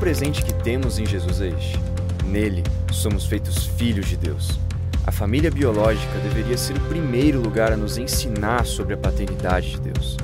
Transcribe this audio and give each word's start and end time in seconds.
presente 0.00 0.42
que 0.42 0.54
temos 0.54 0.98
em 0.98 1.04
Jesus 1.04 1.42
é 1.42 1.48
este. 1.48 1.78
Nele, 2.24 2.64
somos 2.90 3.26
feitos 3.26 3.66
filhos 3.66 4.06
de 4.06 4.16
Deus. 4.16 4.58
A 5.06 5.12
família 5.12 5.50
biológica 5.50 6.18
deveria 6.22 6.56
ser 6.56 6.74
o 6.78 6.80
primeiro 6.88 7.38
lugar 7.38 7.70
a 7.70 7.76
nos 7.76 7.98
ensinar 7.98 8.64
sobre 8.64 8.94
a 8.94 8.96
paternidade 8.96 9.72
de 9.72 9.80
Deus. 9.92 10.16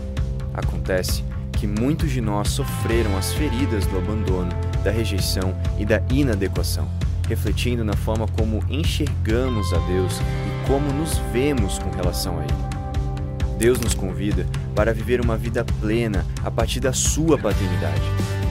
Acontece 0.55 1.23
que 1.53 1.67
muitos 1.67 2.11
de 2.11 2.23
nós 2.23 2.49
sofreram 2.49 3.19
as 3.19 3.35
feridas 3.35 3.85
do 3.87 3.99
abandono, 3.99 4.49
da 4.83 4.91
rejeição 4.91 5.55
e 5.79 5.85
da 5.85 6.01
inadequação, 6.11 6.89
refletindo 7.29 7.85
na 7.85 7.95
forma 7.95 8.27
como 8.29 8.65
enxergamos 8.71 9.75
a 9.75 9.79
Deus 9.81 10.19
e 10.19 10.67
como 10.67 10.91
nos 10.91 11.19
vemos 11.35 11.79
com 11.79 11.91
relação 11.91 12.39
a 12.39 12.45
Ele. 12.45 13.59
Deus 13.59 13.79
nos 13.79 13.93
convida 13.93 14.47
para 14.75 14.95
viver 14.95 15.21
uma 15.21 15.37
vida 15.37 15.67
plena 15.81 16.25
a 16.43 16.51
partir 16.51 16.81
da 16.81 16.95
Sua 16.95 17.37
paternidade, 17.37 18.03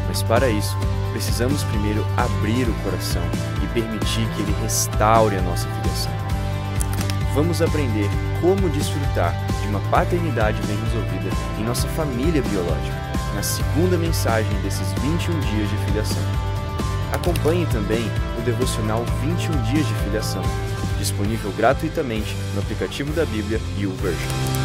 mas 0.07 0.21
para 0.21 0.49
isso 0.49 0.75
precisamos 1.15 1.63
primeiro 1.63 2.05
abrir 2.17 2.67
o 2.67 2.73
coração 2.83 3.23
e 3.63 3.67
permitir 3.67 4.27
que 4.35 4.41
Ele 4.41 4.53
restaure 4.61 5.37
a 5.37 5.41
nossa 5.41 5.65
filiação. 5.65 6.11
Vamos 7.33 7.61
aprender 7.61 8.09
como 8.41 8.69
desfrutar 8.69 9.33
de 9.61 9.67
uma 9.69 9.79
paternidade 9.89 10.61
bem 10.67 10.77
resolvida 10.83 11.29
em 11.57 11.63
nossa 11.63 11.87
família 11.87 12.41
biológica, 12.41 12.97
na 13.33 13.41
segunda 13.41 13.97
mensagem 13.97 14.51
desses 14.61 14.91
21 15.01 15.39
dias 15.39 15.69
de 15.69 15.77
filiação. 15.85 16.23
Acompanhe 17.13 17.65
também 17.67 18.11
o 18.37 18.41
devocional 18.41 19.05
21 19.21 19.61
dias 19.71 19.87
de 19.87 19.93
filiação, 20.03 20.41
disponível 20.99 21.49
gratuitamente 21.53 22.35
no 22.53 22.59
aplicativo 22.59 23.13
da 23.13 23.25
Bíblia 23.25 23.61
e 23.77 23.87
o 23.87 23.91
Version. 23.91 24.64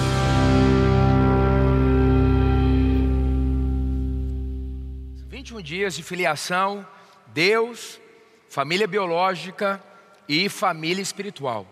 Dias 5.62 5.94
de 5.94 6.02
filiação, 6.02 6.86
Deus, 7.26 8.00
família 8.48 8.86
biológica 8.86 9.82
e 10.28 10.48
família 10.48 11.02
espiritual. 11.02 11.66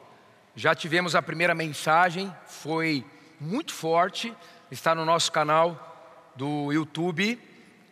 Já 0.54 0.74
tivemos 0.74 1.14
a 1.14 1.22
primeira 1.22 1.54
mensagem, 1.54 2.34
foi 2.46 3.04
muito 3.40 3.72
forte, 3.72 4.34
está 4.70 4.94
no 4.94 5.04
nosso 5.04 5.30
canal 5.30 6.32
do 6.34 6.72
YouTube 6.72 7.40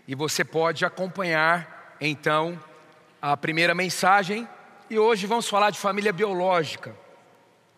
e 0.07 0.15
você 0.15 0.45
pode 0.45 0.85
acompanhar 0.85 1.97
então 2.01 2.61
a 3.21 3.37
primeira 3.37 3.75
mensagem. 3.75 4.49
E 4.89 4.99
hoje 4.99 5.27
vamos 5.27 5.49
falar 5.49 5.71
de 5.71 5.79
família 5.79 6.13
biológica, 6.13 6.95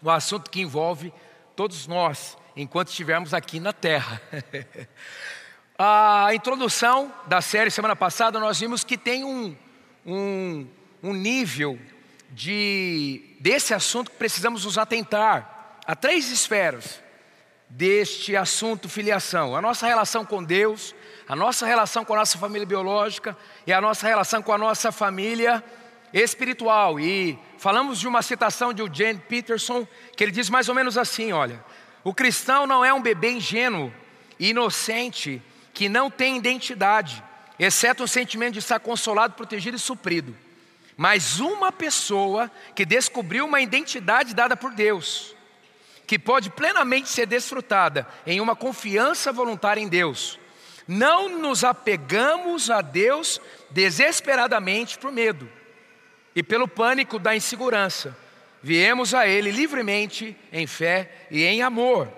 um 0.03 0.11
assunto 0.11 0.51
que 0.51 0.61
envolve 0.61 1.13
todos 1.57 1.87
nós 1.87 2.37
enquanto 2.57 2.89
estivermos 2.89 3.33
aqui 3.33 3.61
na 3.61 3.73
Terra. 3.73 4.21
a 5.79 6.35
introdução 6.35 7.15
da 7.29 7.41
série 7.41 7.71
semana 7.71 7.95
passada 7.95 8.41
nós 8.41 8.59
vimos 8.59 8.83
que 8.83 8.99
tem 8.99 9.23
um, 9.23 9.57
um, 10.05 10.67
um 11.01 11.13
nível 11.13 11.79
de 12.31 13.37
desse 13.39 13.73
assunto 13.73 14.11
que 14.11 14.17
precisamos 14.17 14.65
nos 14.65 14.77
atentar. 14.77 15.79
Há 15.87 15.95
três 15.95 16.33
esferas 16.33 17.01
deste 17.69 18.35
assunto 18.35 18.89
filiação: 18.89 19.55
a 19.55 19.63
nossa 19.63 19.87
relação 19.87 20.25
com 20.25 20.43
Deus, 20.43 20.97
a 21.29 21.37
nossa 21.37 21.65
relação 21.65 22.05
com 22.05 22.13
a 22.13 22.17
nossa 22.17 22.37
família 22.37 22.67
biológica 22.67 23.37
e 23.65 23.73
a 23.73 23.81
nossa 23.81 24.05
relação 24.09 24.43
com 24.43 24.53
a 24.53 24.59
nossa 24.59 24.91
família 24.91 25.63
espiritual. 26.13 26.99
E 26.99 27.39
falamos 27.57 28.01
de 28.01 28.09
uma 28.09 28.21
citação 28.21 28.73
de 28.73 28.83
Eugene 28.83 29.21
Peterson, 29.29 29.87
que 30.17 30.25
ele 30.25 30.33
diz 30.33 30.51
mais 30.51 30.69
ou 30.69 30.75
menos 30.75 30.99
assim: 30.99 31.31
olha, 31.31 31.65
o 32.03 32.13
cristão 32.13 32.67
não 32.67 32.85
é 32.85 32.93
um 32.93 33.01
bebê 33.01 33.31
ingênuo 33.31 33.95
inocente 34.41 35.41
que 35.79 35.89
não 35.89 36.11
tem 36.11 36.37
identidade, 36.37 37.23
exceto 37.59 38.03
o 38.03 38.09
sentimento 38.09 38.55
de 38.55 38.59
estar 38.59 38.81
consolado, 38.81 39.35
protegido 39.35 39.77
e 39.77 39.81
suprido 39.81 40.37
mas 40.99 41.39
uma 41.39 41.71
pessoa 41.71 42.51
que 42.75 42.85
descobriu 42.85 43.47
uma 43.47 43.61
identidade 43.61 44.35
dada 44.35 44.57
por 44.57 44.73
Deus, 44.73 45.33
que 46.09 46.19
pode 46.19 46.51
plenamente 46.51 47.09
ser 47.09 47.25
desfrutada 47.25 48.05
em 48.27 48.41
uma 48.41 48.57
confiança 48.57 49.33
voluntária 49.33 49.81
em 49.81 49.87
Deus. 49.87 50.41
Não 50.89 51.29
nos 51.29 51.63
apegamos 51.63 52.69
a 52.69 52.81
Deus 52.81 53.41
desesperadamente 53.71 54.99
por 54.99 55.13
medo 55.13 55.49
e 56.35 56.43
pelo 56.43 56.67
pânico 56.67 57.17
da 57.17 57.37
insegurança. 57.37 58.19
Viemos 58.61 59.15
a 59.15 59.25
Ele 59.25 59.53
livremente 59.53 60.37
em 60.53 60.67
fé 60.67 61.29
e 61.31 61.45
em 61.45 61.63
amor. 61.63 62.13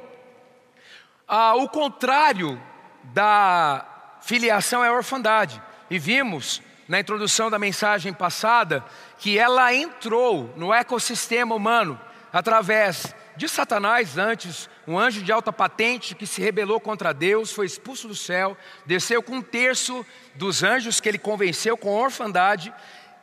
Ah, 1.29 1.55
o 1.55 1.69
contrário 1.69 2.59
da 3.05 3.85
filiação 4.21 4.85
é 4.85 4.89
a 4.89 4.93
orfandade. 4.93 5.61
E 5.89 5.99
vimos 5.99 6.63
na 6.89 7.01
introdução 7.01 7.51
da 7.51 7.59
mensagem 7.59 8.13
passada 8.13 8.85
que 9.19 9.39
ela 9.39 9.75
entrou 9.75 10.53
no 10.57 10.73
ecossistema 10.73 11.55
humano 11.55 12.01
através 12.33 13.15
de 13.37 13.49
Satanás, 13.49 14.19
antes 14.19 14.69
um 14.87 14.99
anjo 14.99 15.23
de 15.23 15.33
alta 15.33 15.53
patente 15.53 16.15
que 16.15 16.27
se 16.27 16.43
rebelou 16.43 16.81
contra 16.81 17.15
Deus, 17.15 17.53
foi 17.53 17.65
expulso 17.65 18.09
do 18.09 18.15
céu, 18.15 18.57
desceu 18.85 19.23
com 19.23 19.37
um 19.37 19.43
terço 19.43 20.05
dos 20.35 20.63
anjos 20.63 21.01
que 21.01 21.09
ele 21.09 21.19
convenceu 21.19 21.77
com 21.77 21.95
orfandade, 21.95 22.73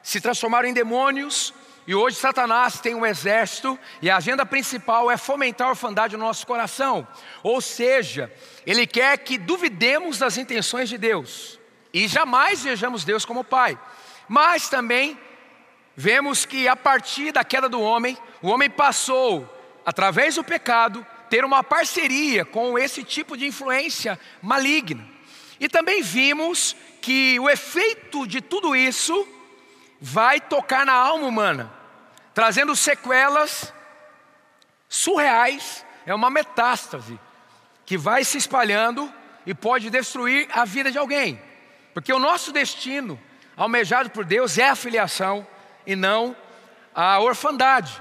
se 0.01 0.21
transformaram 0.21 0.67
em 0.67 0.73
demônios, 0.73 1.53
e 1.87 1.95
hoje 1.95 2.17
Satanás 2.17 2.81
tem 2.81 2.93
um 2.93 3.05
exército 3.05 3.79
e 4.01 4.09
a 4.09 4.17
agenda 4.17 4.45
principal 4.45 5.09
é 5.09 5.15
fomentar 5.15 5.67
a 5.67 5.69
orfandade 5.69 6.17
no 6.17 6.25
nosso 6.25 6.45
coração. 6.45 7.07
Ou 7.41 7.61
seja, 7.61 8.31
ele 8.65 8.85
quer 8.85 9.17
que 9.19 9.37
duvidemos 9.37 10.19
das 10.19 10.37
intenções 10.37 10.89
de 10.89 10.97
Deus. 10.97 11.57
E 11.93 12.05
jamais 12.05 12.61
vejamos 12.61 13.05
Deus 13.05 13.23
como 13.23 13.41
Pai. 13.41 13.79
Mas 14.27 14.67
também 14.67 15.17
vemos 15.95 16.45
que 16.45 16.67
a 16.67 16.75
partir 16.75 17.31
da 17.31 17.45
queda 17.45 17.69
do 17.69 17.79
homem, 17.79 18.17
o 18.41 18.49
homem 18.49 18.69
passou, 18.69 19.47
através 19.85 20.35
do 20.35 20.43
pecado, 20.43 21.07
ter 21.29 21.45
uma 21.45 21.63
parceria 21.63 22.43
com 22.43 22.77
esse 22.77 23.01
tipo 23.01 23.37
de 23.37 23.45
influência 23.45 24.19
maligna. 24.41 25.07
E 25.57 25.69
também 25.69 26.03
vimos 26.03 26.75
que 27.01 27.39
o 27.39 27.49
efeito 27.49 28.27
de 28.27 28.41
tudo 28.41 28.75
isso 28.75 29.25
vai 29.99 30.39
tocar 30.39 30.85
na 30.85 30.93
alma 30.93 31.25
humana, 31.25 31.76
trazendo 32.37 32.75
sequelas 32.75 33.73
surreais, 34.87 35.83
é 36.05 36.13
uma 36.13 36.29
metástase 36.29 37.19
que 37.83 37.97
vai 37.97 38.23
se 38.23 38.37
espalhando 38.37 39.11
e 39.43 39.55
pode 39.55 39.89
destruir 39.89 40.47
a 40.53 40.63
vida 40.63 40.91
de 40.91 40.99
alguém. 40.99 41.41
Porque 41.95 42.13
o 42.13 42.19
nosso 42.19 42.51
destino, 42.51 43.19
almejado 43.55 44.11
por 44.11 44.23
Deus, 44.23 44.59
é 44.59 44.69
a 44.69 44.75
filiação 44.75 45.47
e 45.83 45.95
não 45.95 46.35
a 46.93 47.19
orfandade. 47.19 47.99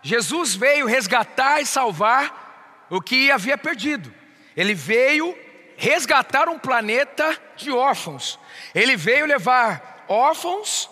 Jesus 0.00 0.54
veio 0.54 0.86
resgatar 0.86 1.60
e 1.60 1.66
salvar 1.66 2.86
o 2.88 3.02
que 3.02 3.30
havia 3.30 3.58
perdido. 3.58 4.10
Ele 4.56 4.72
veio 4.72 5.36
resgatar 5.76 6.48
um 6.48 6.58
planeta 6.58 7.38
de 7.54 7.70
órfãos. 7.70 8.40
Ele 8.74 8.96
veio 8.96 9.26
levar 9.26 10.06
órfãos, 10.08 10.88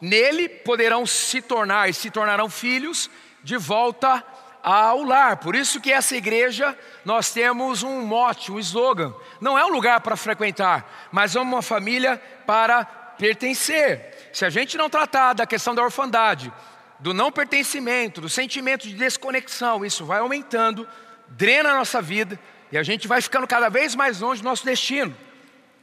nele 0.00 0.48
poderão 0.48 1.06
se 1.06 1.40
tornar 1.40 1.88
e 1.88 1.94
se 1.94 2.10
tornarão 2.10 2.48
filhos 2.50 3.10
de 3.42 3.56
volta 3.56 4.24
ao 4.62 5.04
lar. 5.04 5.36
Por 5.36 5.54
isso 5.54 5.80
que 5.80 5.92
essa 5.92 6.16
igreja 6.16 6.76
nós 7.04 7.32
temos 7.32 7.82
um 7.82 8.02
mote, 8.02 8.50
um 8.50 8.58
slogan. 8.58 9.14
Não 9.40 9.56
é 9.56 9.64
um 9.64 9.70
lugar 9.70 10.00
para 10.00 10.16
frequentar, 10.16 11.08
mas 11.12 11.36
é 11.36 11.40
uma 11.40 11.62
família 11.62 12.20
para 12.44 12.84
pertencer. 12.84 14.30
Se 14.32 14.44
a 14.44 14.50
gente 14.50 14.76
não 14.76 14.90
tratar 14.90 15.34
da 15.34 15.46
questão 15.46 15.74
da 15.74 15.82
orfandade, 15.82 16.52
do 16.98 17.14
não 17.14 17.30
pertencimento, 17.30 18.20
do 18.20 18.28
sentimento 18.28 18.88
de 18.88 18.94
desconexão, 18.94 19.84
isso 19.84 20.04
vai 20.04 20.18
aumentando, 20.18 20.88
drena 21.28 21.70
a 21.70 21.76
nossa 21.76 22.02
vida 22.02 22.38
e 22.72 22.76
a 22.76 22.82
gente 22.82 23.06
vai 23.06 23.20
ficando 23.20 23.46
cada 23.46 23.68
vez 23.68 23.94
mais 23.94 24.20
longe 24.20 24.42
do 24.42 24.48
nosso 24.48 24.64
destino. 24.64 25.16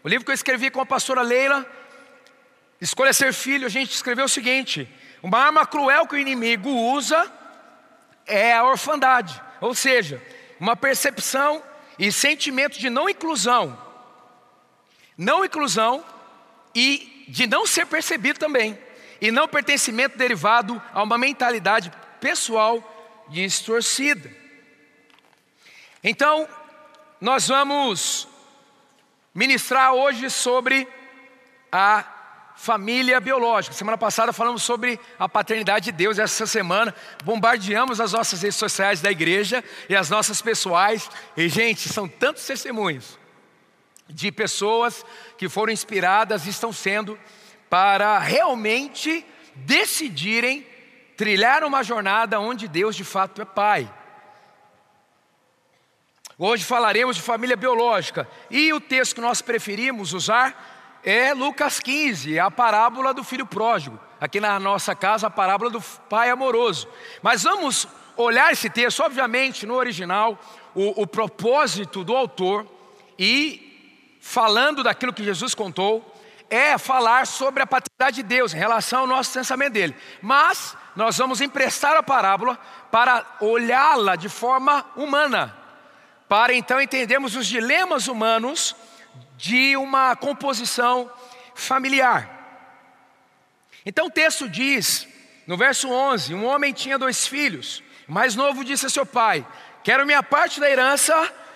O 0.03 0.09
livro 0.09 0.25
que 0.25 0.31
eu 0.31 0.35
escrevi 0.35 0.69
com 0.69 0.81
a 0.81 0.85
pastora 0.85 1.21
Leila, 1.21 1.65
Escolha 2.83 3.13
Ser 3.13 3.31
Filho, 3.33 3.65
a 3.65 3.69
gente 3.69 3.95
escreveu 3.95 4.25
o 4.25 4.29
seguinte: 4.29 4.89
uma 5.21 5.39
arma 5.39 5.65
cruel 5.65 6.05
que 6.05 6.15
o 6.15 6.19
inimigo 6.19 6.69
usa 6.69 7.31
é 8.25 8.53
a 8.53 8.65
orfandade, 8.65 9.41
ou 9.61 9.73
seja, 9.73 10.21
uma 10.59 10.75
percepção 10.75 11.63
e 11.97 12.11
sentimento 12.11 12.77
de 12.77 12.89
não 12.89 13.07
inclusão, 13.07 13.81
não 15.17 15.45
inclusão 15.45 16.03
e 16.75 17.23
de 17.29 17.47
não 17.47 17.65
ser 17.65 17.85
percebido 17.85 18.37
também, 18.37 18.77
e 19.21 19.31
não 19.31 19.47
pertencimento 19.47 20.17
derivado 20.17 20.81
a 20.93 21.01
uma 21.01 21.17
mentalidade 21.17 21.89
pessoal 22.19 23.23
distorcida. 23.29 24.29
Então, 26.03 26.49
nós 27.21 27.47
vamos 27.47 28.27
ministrar 29.33 29.93
hoje 29.93 30.29
sobre 30.29 30.85
a 31.71 32.12
família 32.63 33.19
biológica. 33.19 33.75
Semana 33.75 33.97
passada 33.97 34.31
falamos 34.31 34.63
sobre 34.63 34.97
a 35.19 35.27
paternidade 35.27 35.85
de 35.85 35.91
Deus. 35.91 36.17
Essa 36.17 36.47
semana 36.47 36.95
bombardeamos 37.21 37.99
as 37.99 38.13
nossas 38.13 38.41
redes 38.41 38.55
sociais 38.55 39.01
da 39.01 39.11
igreja 39.11 39.61
e 39.89 39.95
as 39.95 40.09
nossas 40.09 40.41
pessoais. 40.41 41.11
E, 41.35 41.49
gente, 41.49 41.89
são 41.89 42.07
tantos 42.07 42.45
testemunhos 42.45 43.19
de 44.07 44.31
pessoas 44.31 45.05
que 45.37 45.49
foram 45.49 45.73
inspiradas 45.73 46.45
e 46.45 46.51
estão 46.51 46.71
sendo 46.71 47.19
para 47.69 48.17
realmente 48.17 49.25
decidirem 49.55 50.65
trilhar 51.17 51.65
uma 51.65 51.83
jornada 51.83 52.39
onde 52.39 52.69
Deus 52.69 52.95
de 52.95 53.03
fato 53.03 53.41
é 53.41 53.45
Pai. 53.45 53.93
Hoje 56.37 56.63
falaremos 56.63 57.17
de 57.17 57.21
família 57.21 57.57
biológica 57.57 58.25
e 58.49 58.71
o 58.71 58.79
texto 58.79 59.15
que 59.15 59.21
nós 59.21 59.41
preferimos 59.41 60.13
usar 60.13 60.72
é 61.03 61.33
Lucas 61.33 61.79
15, 61.79 62.39
a 62.39 62.49
parábola 62.49 63.13
do 63.13 63.23
filho 63.23 63.45
pródigo. 63.45 63.99
Aqui 64.19 64.39
na 64.39 64.59
nossa 64.59 64.95
casa, 64.95 65.27
a 65.27 65.29
parábola 65.29 65.69
do 65.69 65.81
pai 65.81 66.29
amoroso. 66.29 66.87
Mas 67.21 67.43
vamos 67.43 67.87
olhar 68.15 68.51
esse 68.51 68.69
texto, 68.69 69.01
obviamente, 69.01 69.65
no 69.65 69.75
original, 69.75 70.39
o, 70.73 71.01
o 71.01 71.07
propósito 71.07 72.03
do 72.03 72.15
autor 72.15 72.65
e 73.17 73.73
falando 74.23 74.83
daquilo 74.83 75.11
que 75.11 75.23
Jesus 75.23 75.53
contou, 75.53 76.09
é 76.49 76.77
falar 76.77 77.27
sobre 77.27 77.61
a 77.61 77.67
paternidade 77.67 78.17
de 78.17 78.23
Deus 78.23 78.53
em 78.53 78.57
relação 78.57 79.01
ao 79.01 79.07
nosso 79.07 79.33
pensamento 79.33 79.73
dele. 79.73 79.95
Mas 80.21 80.77
nós 80.95 81.17
vamos 81.17 81.41
emprestar 81.41 81.95
a 81.97 82.01
parábola 82.01 82.57
para 82.89 83.25
olhá-la 83.41 84.15
de 84.15 84.29
forma 84.29 84.85
humana, 84.95 85.57
para 86.29 86.53
então 86.53 86.79
entendermos 86.79 87.35
os 87.35 87.47
dilemas 87.47 88.07
humanos 88.07 88.75
de 89.43 89.75
uma 89.75 90.15
composição 90.15 91.11
familiar. 91.53 92.29
Então 93.85 94.05
o 94.05 94.09
texto 94.09 94.47
diz, 94.47 95.05
no 95.45 95.57
verso 95.57 95.89
11: 95.89 96.33
Um 96.33 96.45
homem 96.45 96.71
tinha 96.71 96.97
dois 96.97 97.27
filhos, 97.27 97.83
o 98.07 98.13
mais 98.13 98.35
novo 98.35 98.63
disse 98.63 98.85
a 98.85 98.89
seu 98.89 99.05
pai: 99.05 99.45
Quero 99.83 100.05
minha 100.05 100.23
parte 100.23 100.61
da 100.61 100.71
herança. 100.71 101.13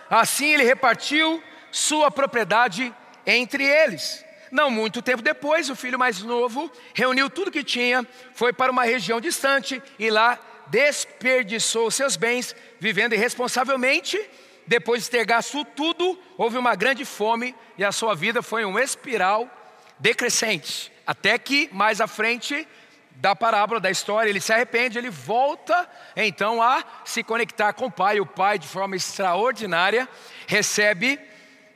Assim 0.09 0.47
ele 0.53 0.63
repartiu 0.63 1.41
sua 1.71 2.11
propriedade 2.11 2.93
entre 3.25 3.63
eles. 3.63 4.23
Não 4.51 4.69
muito 4.69 5.01
tempo 5.01 5.21
depois, 5.21 5.69
o 5.69 5.75
filho 5.75 5.97
mais 5.97 6.21
novo 6.21 6.69
reuniu 6.93 7.29
tudo 7.29 7.51
que 7.51 7.63
tinha, 7.63 8.05
foi 8.33 8.51
para 8.51 8.71
uma 8.71 8.83
região 8.83 9.21
distante 9.21 9.81
e 9.97 10.09
lá 10.09 10.37
desperdiçou 10.67 11.89
seus 11.89 12.17
bens, 12.17 12.53
vivendo 12.81 13.13
irresponsavelmente. 13.13 14.19
Depois 14.67 15.03
de 15.03 15.09
ter 15.09 15.25
gasto 15.25 15.63
tudo, 15.63 16.19
houve 16.37 16.57
uma 16.57 16.75
grande 16.75 17.05
fome 17.05 17.55
e 17.77 17.85
a 17.85 17.91
sua 17.91 18.13
vida 18.13 18.41
foi 18.43 18.65
um 18.65 18.77
espiral 18.77 19.49
decrescente. 19.97 20.91
Até 21.05 21.39
que 21.39 21.69
mais 21.71 22.01
à 22.01 22.07
frente 22.07 22.67
da 23.15 23.35
parábola, 23.35 23.79
da 23.79 23.89
história, 23.89 24.29
ele 24.29 24.41
se 24.41 24.53
arrepende, 24.53 24.97
ele 24.97 25.09
volta 25.09 25.89
então 26.15 26.61
a 26.61 26.83
se 27.05 27.23
conectar 27.23 27.73
com 27.73 27.85
o 27.85 27.91
pai. 27.91 28.19
O 28.19 28.25
pai, 28.25 28.59
de 28.59 28.67
forma 28.67 28.95
extraordinária, 28.95 30.07
recebe 30.45 31.19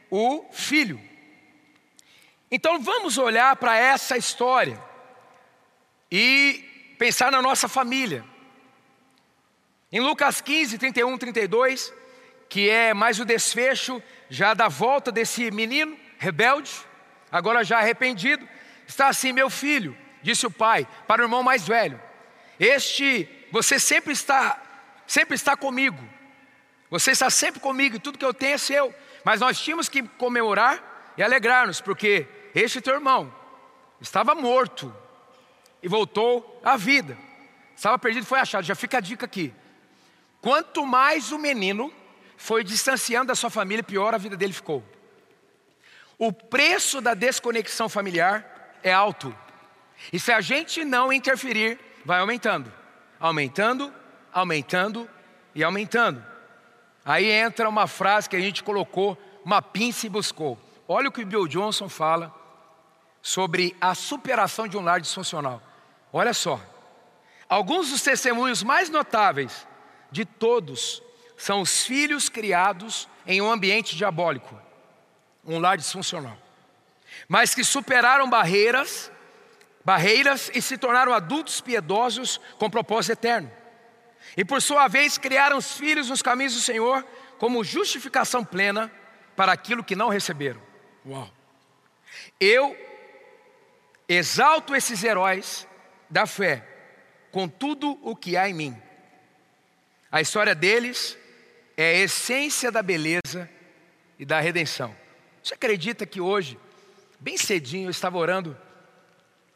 o 0.09 0.45
filho. 0.51 0.99
Então 2.51 2.81
vamos 2.81 3.17
olhar 3.17 3.55
para 3.55 3.77
essa 3.77 4.17
história 4.17 4.77
e 6.11 6.95
pensar 6.99 7.31
na 7.31 7.41
nossa 7.41 7.69
família. 7.69 8.25
Em 9.89 10.01
Lucas 10.01 10.41
15, 10.41 10.77
31, 10.77 11.17
32, 11.17 11.93
que 12.51 12.69
é 12.69 12.93
mais 12.93 13.17
o 13.17 13.23
desfecho 13.23 14.03
já 14.29 14.53
da 14.53 14.67
volta 14.67 15.09
desse 15.09 15.49
menino 15.51 15.97
rebelde, 16.19 16.69
agora 17.31 17.63
já 17.63 17.77
arrependido, 17.77 18.45
está 18.85 19.07
assim: 19.07 19.31
meu 19.31 19.49
filho, 19.49 19.97
disse 20.21 20.45
o 20.45 20.51
pai 20.51 20.85
para 21.07 21.21
o 21.21 21.25
irmão 21.25 21.41
mais 21.41 21.65
velho, 21.65 21.97
este, 22.59 23.25
você 23.53 23.79
sempre 23.79 24.11
está, 24.11 24.61
sempre 25.07 25.35
está 25.35 25.55
comigo, 25.55 26.03
você 26.89 27.11
está 27.11 27.29
sempre 27.29 27.61
comigo, 27.61 27.95
e 27.95 27.99
tudo 27.99 28.17
que 28.17 28.25
eu 28.25 28.33
tenho 28.33 28.55
é 28.55 28.57
seu, 28.57 28.93
mas 29.23 29.39
nós 29.39 29.57
tínhamos 29.57 29.87
que 29.87 30.03
comemorar 30.03 31.13
e 31.17 31.23
alegrar-nos, 31.23 31.79
porque 31.79 32.27
este 32.53 32.81
teu 32.81 32.95
irmão 32.95 33.33
estava 34.01 34.35
morto 34.35 34.93
e 35.81 35.87
voltou 35.87 36.59
à 36.65 36.75
vida. 36.75 37.17
Estava 37.77 37.97
perdido 37.97 38.25
foi 38.25 38.39
achado. 38.39 38.65
Já 38.65 38.75
fica 38.75 38.97
a 38.97 39.01
dica 39.01 39.25
aqui. 39.25 39.53
Quanto 40.41 40.85
mais 40.85 41.31
o 41.31 41.37
menino 41.39 41.91
foi 42.41 42.63
distanciando 42.63 43.27
da 43.27 43.35
sua 43.35 43.51
família, 43.51 43.83
pior 43.83 44.15
a 44.15 44.17
vida 44.17 44.35
dele 44.35 44.51
ficou. 44.51 44.83
O 46.17 46.33
preço 46.33 46.99
da 46.99 47.13
desconexão 47.13 47.87
familiar 47.87 48.79
é 48.81 48.91
alto. 48.91 49.33
E 50.11 50.19
se 50.19 50.31
a 50.31 50.41
gente 50.41 50.83
não 50.83 51.13
interferir, 51.13 51.79
vai 52.03 52.19
aumentando, 52.19 52.73
aumentando, 53.19 53.93
aumentando 54.33 55.07
e 55.53 55.63
aumentando. 55.63 56.25
Aí 57.05 57.29
entra 57.29 57.69
uma 57.69 57.85
frase 57.85 58.27
que 58.27 58.35
a 58.35 58.41
gente 58.41 58.63
colocou, 58.63 59.15
uma 59.45 59.61
pinça 59.61 60.07
e 60.07 60.09
buscou. 60.09 60.57
Olha 60.87 61.09
o 61.09 61.11
que 61.11 61.21
o 61.21 61.25
Bill 61.25 61.47
Johnson 61.47 61.87
fala 61.87 62.33
sobre 63.21 63.75
a 63.79 63.93
superação 63.93 64.67
de 64.67 64.75
um 64.75 64.81
lar 64.81 64.99
disfuncional. 64.99 65.61
Olha 66.11 66.33
só, 66.33 66.59
alguns 67.47 67.91
dos 67.91 68.01
testemunhos 68.01 68.63
mais 68.63 68.89
notáveis 68.89 69.67
de 70.11 70.25
todos 70.25 71.03
são 71.41 71.61
os 71.61 71.83
filhos 71.83 72.29
criados 72.29 73.07
em 73.25 73.41
um 73.41 73.51
ambiente 73.51 73.95
diabólico, 73.95 74.59
um 75.45 75.59
lar 75.59 75.77
disfuncional, 75.77 76.37
mas 77.27 77.55
que 77.55 77.63
superaram 77.63 78.29
barreiras, 78.29 79.11
barreiras 79.83 80.51
e 80.53 80.61
se 80.61 80.77
tornaram 80.77 81.13
adultos 81.13 81.59
piedosos 81.59 82.39
com 82.59 82.69
propósito 82.69 83.13
eterno. 83.13 83.51
E 84.37 84.45
por 84.45 84.61
sua 84.61 84.87
vez 84.87 85.17
criaram 85.17 85.57
os 85.57 85.75
filhos 85.75 86.09
nos 86.09 86.21
caminhos 86.21 86.53
do 86.53 86.61
Senhor 86.61 87.05
como 87.39 87.63
justificação 87.63 88.45
plena 88.45 88.91
para 89.35 89.51
aquilo 89.51 89.83
que 89.83 89.95
não 89.95 90.09
receberam. 90.09 90.61
Uau! 91.05 91.29
Eu 92.39 92.77
Exalto 94.13 94.75
esses 94.75 95.05
heróis 95.05 95.65
da 96.09 96.27
fé 96.27 96.67
com 97.31 97.47
tudo 97.47 97.97
o 98.01 98.13
que 98.13 98.35
há 98.35 98.49
em 98.49 98.53
mim. 98.53 98.81
A 100.11 100.19
história 100.19 100.53
deles 100.53 101.17
é 101.81 101.95
a 101.95 101.99
essência 102.03 102.71
da 102.71 102.83
beleza 102.83 103.49
e 104.19 104.25
da 104.25 104.39
redenção. 104.39 104.95
Você 105.43 105.55
acredita 105.55 106.05
que 106.05 106.21
hoje, 106.21 106.57
bem 107.19 107.37
cedinho, 107.37 107.87
eu 107.87 107.91
estava 107.91 108.17
orando 108.17 108.55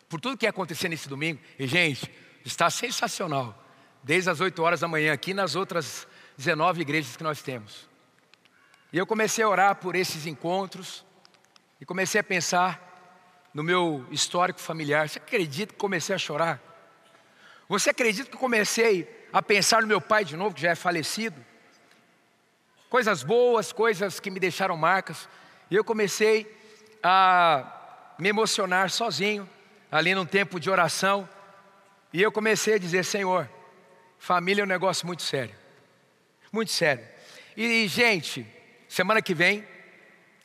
por 0.10 0.19
tudo 0.19 0.38
que 0.38 0.45
ia 0.45 0.50
acontecer 0.50 0.89
nesse 0.89 1.07
domingo? 1.07 1.39
E, 1.60 1.68
gente, 1.68 2.12
está 2.44 2.69
sensacional. 2.69 3.63
Desde 4.04 4.30
as 4.30 4.39
8 4.39 4.62
horas 4.62 4.80
da 4.80 4.88
manhã, 4.88 5.13
aqui 5.13 5.33
nas 5.33 5.56
outras 5.56 6.07
19 6.38 6.81
igrejas 6.81 7.16
que 7.16 7.24
nós 7.24 7.42
temos. 7.42 7.88
E 8.92 8.98
eu 8.98 9.06
comecei 9.06 9.44
a 9.44 9.50
orar 9.50 9.75
por 9.75 9.95
esses 9.95 10.25
encontros 10.25 11.06
e 11.80 11.86
comecei 11.86 12.22
a 12.22 12.24
pensar 12.24 13.50
no 13.53 13.63
meu 13.63 14.05
histórico 14.12 14.60
familiar. 14.60 15.10
Você 15.10 15.20
acredita 15.20 15.74
que 15.74 15.79
comecei 15.79 16.15
a 16.15 16.17
chorar? 16.20 16.62
Você 17.67 17.89
acredita 17.89 18.29
que 18.29 18.38
comecei 18.38 19.27
a 19.34 19.41
pensar 19.41 19.82
no 19.82 19.88
meu 19.88 20.00
pai 20.00 20.24
de 20.24 20.36
novo, 20.36 20.55
que 20.55 20.62
já 20.62 20.72
é 20.72 20.75
falecido? 20.75 21.44
Coisas 22.89 23.24
boas, 23.24 23.72
coisas 23.72 24.20
que 24.20 24.30
me 24.30 24.39
deixaram 24.39 24.77
marcas. 24.77 25.27
E 25.70 25.75
eu 25.75 25.84
comecei 25.84 26.51
a 27.04 28.15
me 28.18 28.30
emocionar 28.30 28.89
sozinho, 28.89 29.50
ali 29.92 30.15
num 30.15 30.25
tempo 30.25 30.60
de 30.60 30.70
oração. 30.70 31.27
E 32.13 32.22
eu 32.22 32.32
comecei 32.32 32.75
a 32.75 32.77
dizer: 32.77 33.04
Senhor, 33.04 33.50
família 34.18 34.62
é 34.62 34.65
um 34.65 34.68
negócio 34.68 35.06
muito 35.06 35.24
sério. 35.24 35.56
Muito 36.51 36.72
sério. 36.72 37.06
E, 37.58 37.88
gente, 37.88 38.46
semana 38.88 39.22
que 39.22 39.34
vem, 39.34 39.65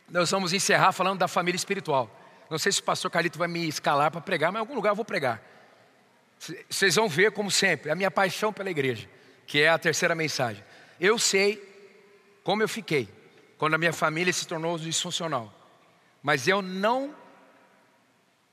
nós 0.09 0.31
vamos 0.31 0.53
encerrar 0.53 0.93
falando 0.93 1.19
da 1.19 1.29
família 1.29 1.57
espiritual. 1.57 2.11
Não 2.49 2.59
sei 2.59 2.73
se 2.73 2.81
o 2.81 2.85
pastor 2.85 3.11
Carlito 3.11 3.39
vai 3.39 3.47
me 3.47 3.69
escalar 3.69 4.11
para 4.11 4.21
pregar, 4.21 4.51
mas 4.51 4.59
em 4.59 4.61
algum 4.61 4.75
lugar 4.75 4.91
eu 4.91 4.97
vou 4.97 5.05
pregar. 5.05 5.41
Vocês 6.69 6.97
vão 6.97 7.09
ver, 7.09 7.33
como 7.33 7.51
sempre, 7.51 7.91
a 7.91 7.95
minha 7.95 8.11
paixão 8.11 8.53
pela 8.53 8.71
igreja, 8.71 9.09
que 9.47 9.61
é 9.61 9.69
a 9.69 9.79
terceira 9.79 10.15
mensagem. 10.15 10.65
Eu 10.99 11.19
sei 11.19 11.70
como 12.51 12.65
eu 12.65 12.69
fiquei 12.69 13.09
quando 13.57 13.75
a 13.75 13.79
minha 13.79 13.93
família 13.93 14.33
se 14.33 14.45
tornou 14.45 14.77
disfuncional, 14.77 15.55
mas 16.21 16.49
eu 16.49 16.61
não, 16.61 17.15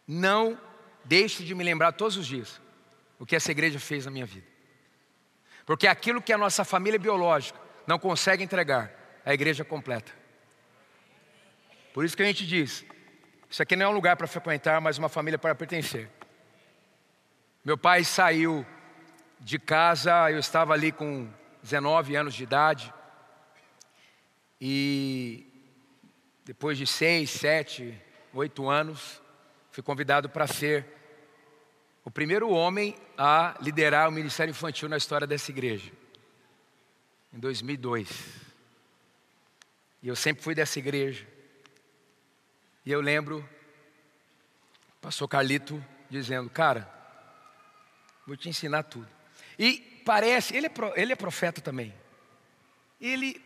não 0.07 0.55
deixo 1.03 1.43
de 1.43 1.55
me 1.55 1.63
lembrar 1.63 1.93
todos 1.93 2.15
os 2.15 2.27
dias 2.27 2.61
o 3.17 3.25
que 3.25 3.35
essa 3.35 3.49
igreja 3.49 3.79
fez 3.79 4.05
na 4.05 4.11
minha 4.11 4.27
vida. 4.27 4.45
Porque 5.65 5.87
aquilo 5.87 6.21
que 6.21 6.31
a 6.31 6.37
nossa 6.37 6.63
família 6.63 6.99
biológica 6.99 7.59
não 7.87 7.97
consegue 7.97 8.43
entregar, 8.43 8.91
a 9.25 9.33
igreja 9.33 9.65
completa. 9.65 10.11
Por 11.91 12.05
isso 12.05 12.15
que 12.15 12.21
a 12.21 12.27
gente 12.27 12.45
diz: 12.45 12.85
isso 13.49 13.63
aqui 13.63 13.75
não 13.75 13.87
é 13.87 13.89
um 13.89 13.93
lugar 13.93 14.15
para 14.15 14.27
frequentar, 14.27 14.79
mas 14.79 14.99
uma 14.99 15.09
família 15.09 15.39
para 15.39 15.55
pertencer. 15.55 16.07
Meu 17.65 17.79
pai 17.79 18.03
saiu 18.03 18.63
de 19.39 19.57
casa, 19.57 20.29
eu 20.29 20.37
estava 20.37 20.73
ali 20.73 20.91
com 20.91 21.27
19 21.63 22.15
anos 22.15 22.35
de 22.35 22.43
idade. 22.43 22.93
E 24.59 25.45
depois 26.43 26.77
de 26.77 26.87
seis, 26.87 27.29
sete, 27.29 27.99
oito 28.33 28.69
anos, 28.69 29.21
fui 29.71 29.83
convidado 29.83 30.29
para 30.29 30.47
ser 30.47 30.85
o 32.03 32.09
primeiro 32.09 32.49
homem 32.49 32.95
a 33.17 33.57
liderar 33.61 34.07
o 34.07 34.11
ministério 34.11 34.51
infantil 34.51 34.87
na 34.87 34.97
história 34.97 35.27
dessa 35.27 35.51
igreja. 35.51 35.91
Em 37.33 37.39
2002. 37.39 38.09
E 40.01 40.07
eu 40.07 40.15
sempre 40.15 40.41
fui 40.41 40.55
dessa 40.55 40.79
igreja. 40.79 41.27
E 42.85 42.91
eu 42.91 43.01
lembro, 43.01 43.47
Pastor 45.01 45.27
Carlito 45.27 45.83
dizendo, 46.09 46.49
cara, 46.49 46.89
vou 48.25 48.37
te 48.37 48.47
ensinar 48.47 48.83
tudo. 48.83 49.07
E 49.59 50.01
parece, 50.05 50.55
ele 50.55 50.67
é, 50.67 50.71
ele 50.95 51.11
é 51.11 51.15
profeta 51.15 51.59
também. 51.59 51.93
Ele, 53.01 53.41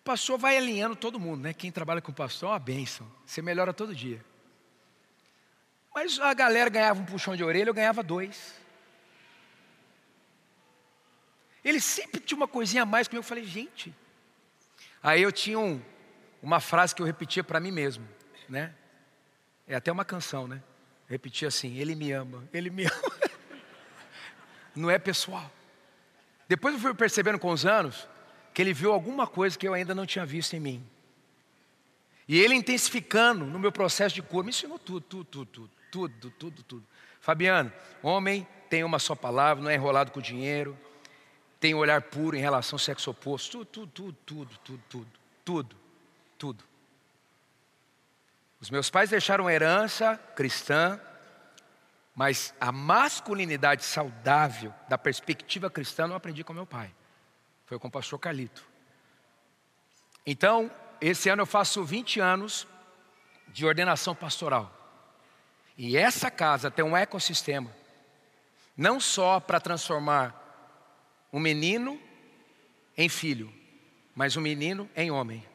o 0.00 0.02
pastor 0.02 0.38
vai 0.38 0.56
alinhando 0.56 0.96
todo 0.96 1.20
mundo, 1.20 1.42
né? 1.42 1.52
Quem 1.52 1.70
trabalha 1.70 2.00
com 2.00 2.10
o 2.10 2.14
pastor 2.14 2.48
é 2.48 2.52
uma 2.52 2.58
bênção. 2.58 3.06
Você 3.24 3.42
melhora 3.42 3.70
todo 3.70 3.94
dia. 3.94 4.24
Mas 5.94 6.18
a 6.18 6.32
galera 6.32 6.70
ganhava 6.70 7.00
um 7.02 7.04
puxão 7.04 7.36
de 7.36 7.44
orelha, 7.44 7.68
eu 7.68 7.74
ganhava 7.74 8.02
dois. 8.02 8.54
Ele 11.62 11.80
sempre 11.80 12.18
tinha 12.18 12.38
uma 12.38 12.48
coisinha 12.48 12.84
a 12.84 12.86
mais 12.86 13.08
comigo. 13.08 13.22
Eu 13.22 13.28
falei, 13.28 13.44
gente. 13.44 13.94
Aí 15.02 15.20
eu 15.20 15.30
tinha 15.30 15.58
um, 15.58 15.82
uma 16.42 16.60
frase 16.60 16.94
que 16.94 17.02
eu 17.02 17.06
repetia 17.06 17.44
para 17.44 17.60
mim 17.60 17.70
mesmo, 17.70 18.08
né? 18.48 18.74
É 19.68 19.74
até 19.74 19.92
uma 19.92 20.04
canção, 20.04 20.48
né? 20.48 20.62
Repetia 21.08 21.48
assim: 21.48 21.76
Ele 21.76 21.94
me 21.94 22.10
ama, 22.10 22.48
Ele 22.54 22.70
me 22.70 22.86
ama. 22.88 23.20
Não 24.74 24.90
é 24.90 24.98
pessoal. 24.98 25.52
Depois 26.48 26.74
eu 26.74 26.80
fui 26.80 26.94
percebendo 26.94 27.38
com 27.38 27.50
os 27.50 27.66
anos 27.66 28.08
que 28.52 28.60
ele 28.60 28.72
viu 28.72 28.92
alguma 28.92 29.26
coisa 29.26 29.58
que 29.58 29.66
eu 29.66 29.74
ainda 29.74 29.94
não 29.94 30.06
tinha 30.06 30.26
visto 30.26 30.54
em 30.54 30.60
mim. 30.60 30.86
E 32.26 32.38
ele 32.38 32.54
intensificando 32.54 33.44
no 33.44 33.58
meu 33.58 33.72
processo 33.72 34.14
de 34.14 34.22
cura, 34.22 34.44
me 34.44 34.50
ensinou 34.50 34.78
tudo, 34.78 35.00
tudo, 35.02 35.44
tudo, 35.46 35.70
tudo, 35.90 36.30
tudo, 36.30 36.62
tudo. 36.62 36.86
Fabiano, 37.20 37.72
homem 38.02 38.46
tem 38.68 38.84
uma 38.84 38.98
só 38.98 39.14
palavra, 39.14 39.62
não 39.62 39.70
é 39.70 39.74
enrolado 39.74 40.12
com 40.12 40.20
dinheiro, 40.20 40.78
tem 41.58 41.74
um 41.74 41.78
olhar 41.78 42.02
puro 42.02 42.36
em 42.36 42.40
relação 42.40 42.76
ao 42.76 42.78
sexo 42.78 43.10
oposto, 43.10 43.64
tudo, 43.64 43.90
tudo, 43.92 44.16
tudo, 44.24 44.58
tudo, 44.64 44.82
tudo, 44.88 45.10
tudo, 45.44 45.76
tudo. 46.38 46.64
Os 48.60 48.70
meus 48.70 48.88
pais 48.88 49.10
deixaram 49.10 49.50
herança 49.50 50.16
cristã, 50.36 51.00
mas 52.14 52.54
a 52.60 52.70
masculinidade 52.70 53.84
saudável 53.84 54.72
da 54.88 54.96
perspectiva 54.96 55.68
cristã 55.70 56.06
não 56.06 56.14
aprendi 56.14 56.44
com 56.44 56.52
meu 56.52 56.66
pai. 56.66 56.94
Foi 57.70 57.78
com 57.78 57.86
o 57.86 57.90
pastor 57.90 58.18
Carlito. 58.18 58.66
Então, 60.26 60.68
esse 61.00 61.28
ano 61.28 61.42
eu 61.42 61.46
faço 61.46 61.84
20 61.84 62.18
anos 62.18 62.66
de 63.46 63.64
ordenação 63.64 64.12
pastoral. 64.12 64.76
E 65.78 65.96
essa 65.96 66.32
casa 66.32 66.68
tem 66.68 66.84
um 66.84 66.96
ecossistema, 66.96 67.70
não 68.76 68.98
só 68.98 69.38
para 69.38 69.60
transformar 69.60 70.34
um 71.32 71.38
menino 71.38 72.02
em 72.98 73.08
filho, 73.08 73.54
mas 74.16 74.36
um 74.36 74.40
menino 74.40 74.90
em 74.96 75.12
homem. 75.12 75.46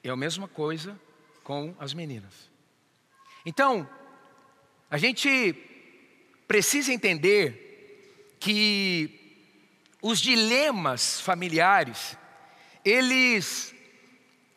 É 0.00 0.10
a 0.10 0.16
mesma 0.16 0.46
coisa 0.46 0.96
com 1.42 1.74
as 1.76 1.92
meninas. 1.92 2.48
Então, 3.44 3.90
a 4.88 4.96
gente 4.96 5.52
precisa 6.46 6.92
entender 6.92 8.36
que 8.38 9.23
os 10.04 10.20
dilemas 10.20 11.18
familiares, 11.18 12.14
eles 12.84 13.74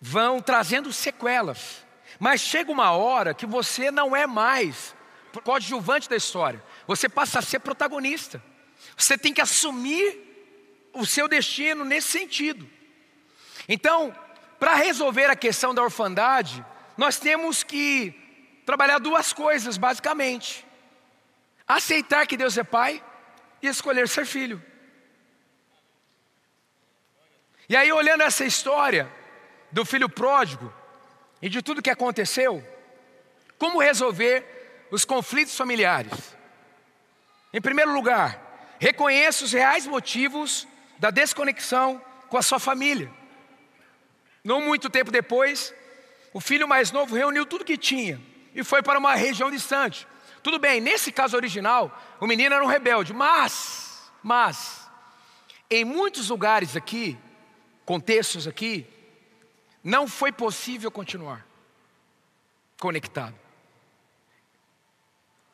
vão 0.02 0.42
trazendo 0.42 0.92
sequelas. 0.92 1.86
Mas 2.20 2.42
chega 2.42 2.70
uma 2.70 2.92
hora 2.92 3.34
que 3.34 3.46
você 3.46 3.90
não 3.90 4.14
é 4.14 4.28
mais 4.28 4.94
coadjuvante 5.46 6.10
da 6.10 6.18
história, 6.18 6.62
você 6.86 7.08
passa 7.08 7.40
a 7.40 7.42
ser 7.42 7.60
protagonista. 7.60 8.44
Você 8.98 9.18
tem 9.18 9.34
que 9.34 9.40
assumir 9.40 10.20
o 10.94 11.06
seu 11.06 11.30
destino 11.30 11.86
nesse 11.86 12.10
sentido. 12.10 12.70
Então, 13.70 14.14
para 14.60 14.76
resolver 14.76 15.28
a 15.28 15.36
questão 15.36 15.74
da 15.74 15.82
orfandade, 15.82 16.66
nós 16.98 17.20
temos 17.20 17.64
que 17.64 18.14
trabalhar 18.66 19.00
duas 19.00 19.32
coisas, 19.32 19.78
basicamente: 19.78 20.66
aceitar 21.66 22.28
que 22.28 22.36
Deus 22.36 22.58
é 22.58 22.66
Pai 22.66 23.02
e 23.62 23.68
escolher 23.68 24.10
ser 24.10 24.26
filho. 24.26 24.62
E 27.70 27.76
aí, 27.76 27.92
olhando 27.92 28.24
essa 28.24 28.46
história 28.46 29.12
do 29.72 29.84
filho 29.84 30.08
pródigo 30.08 30.74
e 31.42 31.50
de 31.50 31.62
tudo 31.62 31.82
que 31.82 31.90
aconteceu, 31.90 32.66
como 33.58 33.82
resolver 33.82 34.88
os 34.90 35.04
conflitos 35.04 35.56
familiares? 35.56 36.36
Em 37.54 37.60
primeiro 37.60 37.92
lugar, 37.94 38.76
reconheça 38.80 39.44
os 39.44 39.52
reais 39.52 39.86
motivos 39.86 40.66
da 40.98 41.12
desconexão 41.12 42.02
com 42.30 42.38
a 42.38 42.42
sua 42.42 42.60
família. 42.60 43.12
Não 44.44 44.62
muito 44.62 44.90
tempo 44.90 45.12
depois, 45.12 45.74
o 46.34 46.40
filho 46.40 46.68
mais 46.68 46.92
novo 46.92 47.16
reuniu 47.16 47.46
tudo 47.46 47.66
que 47.66 47.78
tinha 47.78 48.22
e 48.56 48.64
foi 48.64 48.82
para 48.82 48.98
uma 48.98 49.14
região 49.14 49.52
distante. 49.52 50.08
Tudo 50.42 50.58
bem, 50.58 50.80
nesse 50.80 51.12
caso 51.12 51.36
original, 51.36 51.92
o 52.22 52.28
menino 52.28 52.56
era 52.56 52.64
um 52.64 52.68
rebelde, 52.68 53.12
mas, 53.12 54.10
mas, 54.24 54.90
em 55.70 55.84
muitos 55.84 56.30
lugares 56.30 56.76
aqui, 56.78 57.18
contextos 57.88 58.46
aqui, 58.46 58.86
não 59.82 60.10
foi 60.10 60.30
possível 60.30 60.92
continuar 60.92 61.48
conectado. 62.78 63.34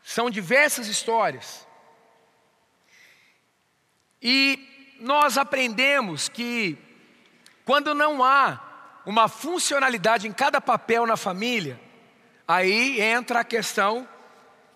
São 0.03 0.31
diversas 0.31 0.87
histórias 0.87 1.67
e 4.19 4.95
nós 4.99 5.37
aprendemos 5.37 6.27
que 6.27 6.75
quando 7.63 7.93
não 7.93 8.23
há 8.23 8.59
uma 9.05 9.27
funcionalidade 9.27 10.27
em 10.27 10.33
cada 10.33 10.59
papel 10.59 11.05
na 11.05 11.15
família, 11.15 11.79
aí 12.47 12.99
entra 12.99 13.41
a 13.41 13.45
questão 13.45 14.09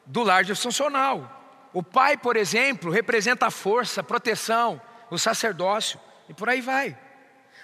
do 0.05 0.21
lar 0.21 0.43
disfuncional. 0.43 1.33
O 1.73 1.81
pai, 1.81 2.17
por 2.17 2.37
exemplo, 2.37 2.91
representa 2.91 3.47
a 3.47 3.51
força, 3.51 4.01
a 4.01 4.03
proteção, 4.03 4.79
o 5.09 5.17
sacerdócio 5.17 5.99
e 6.29 6.35
por 6.35 6.49
aí 6.49 6.61
vai. 6.61 7.06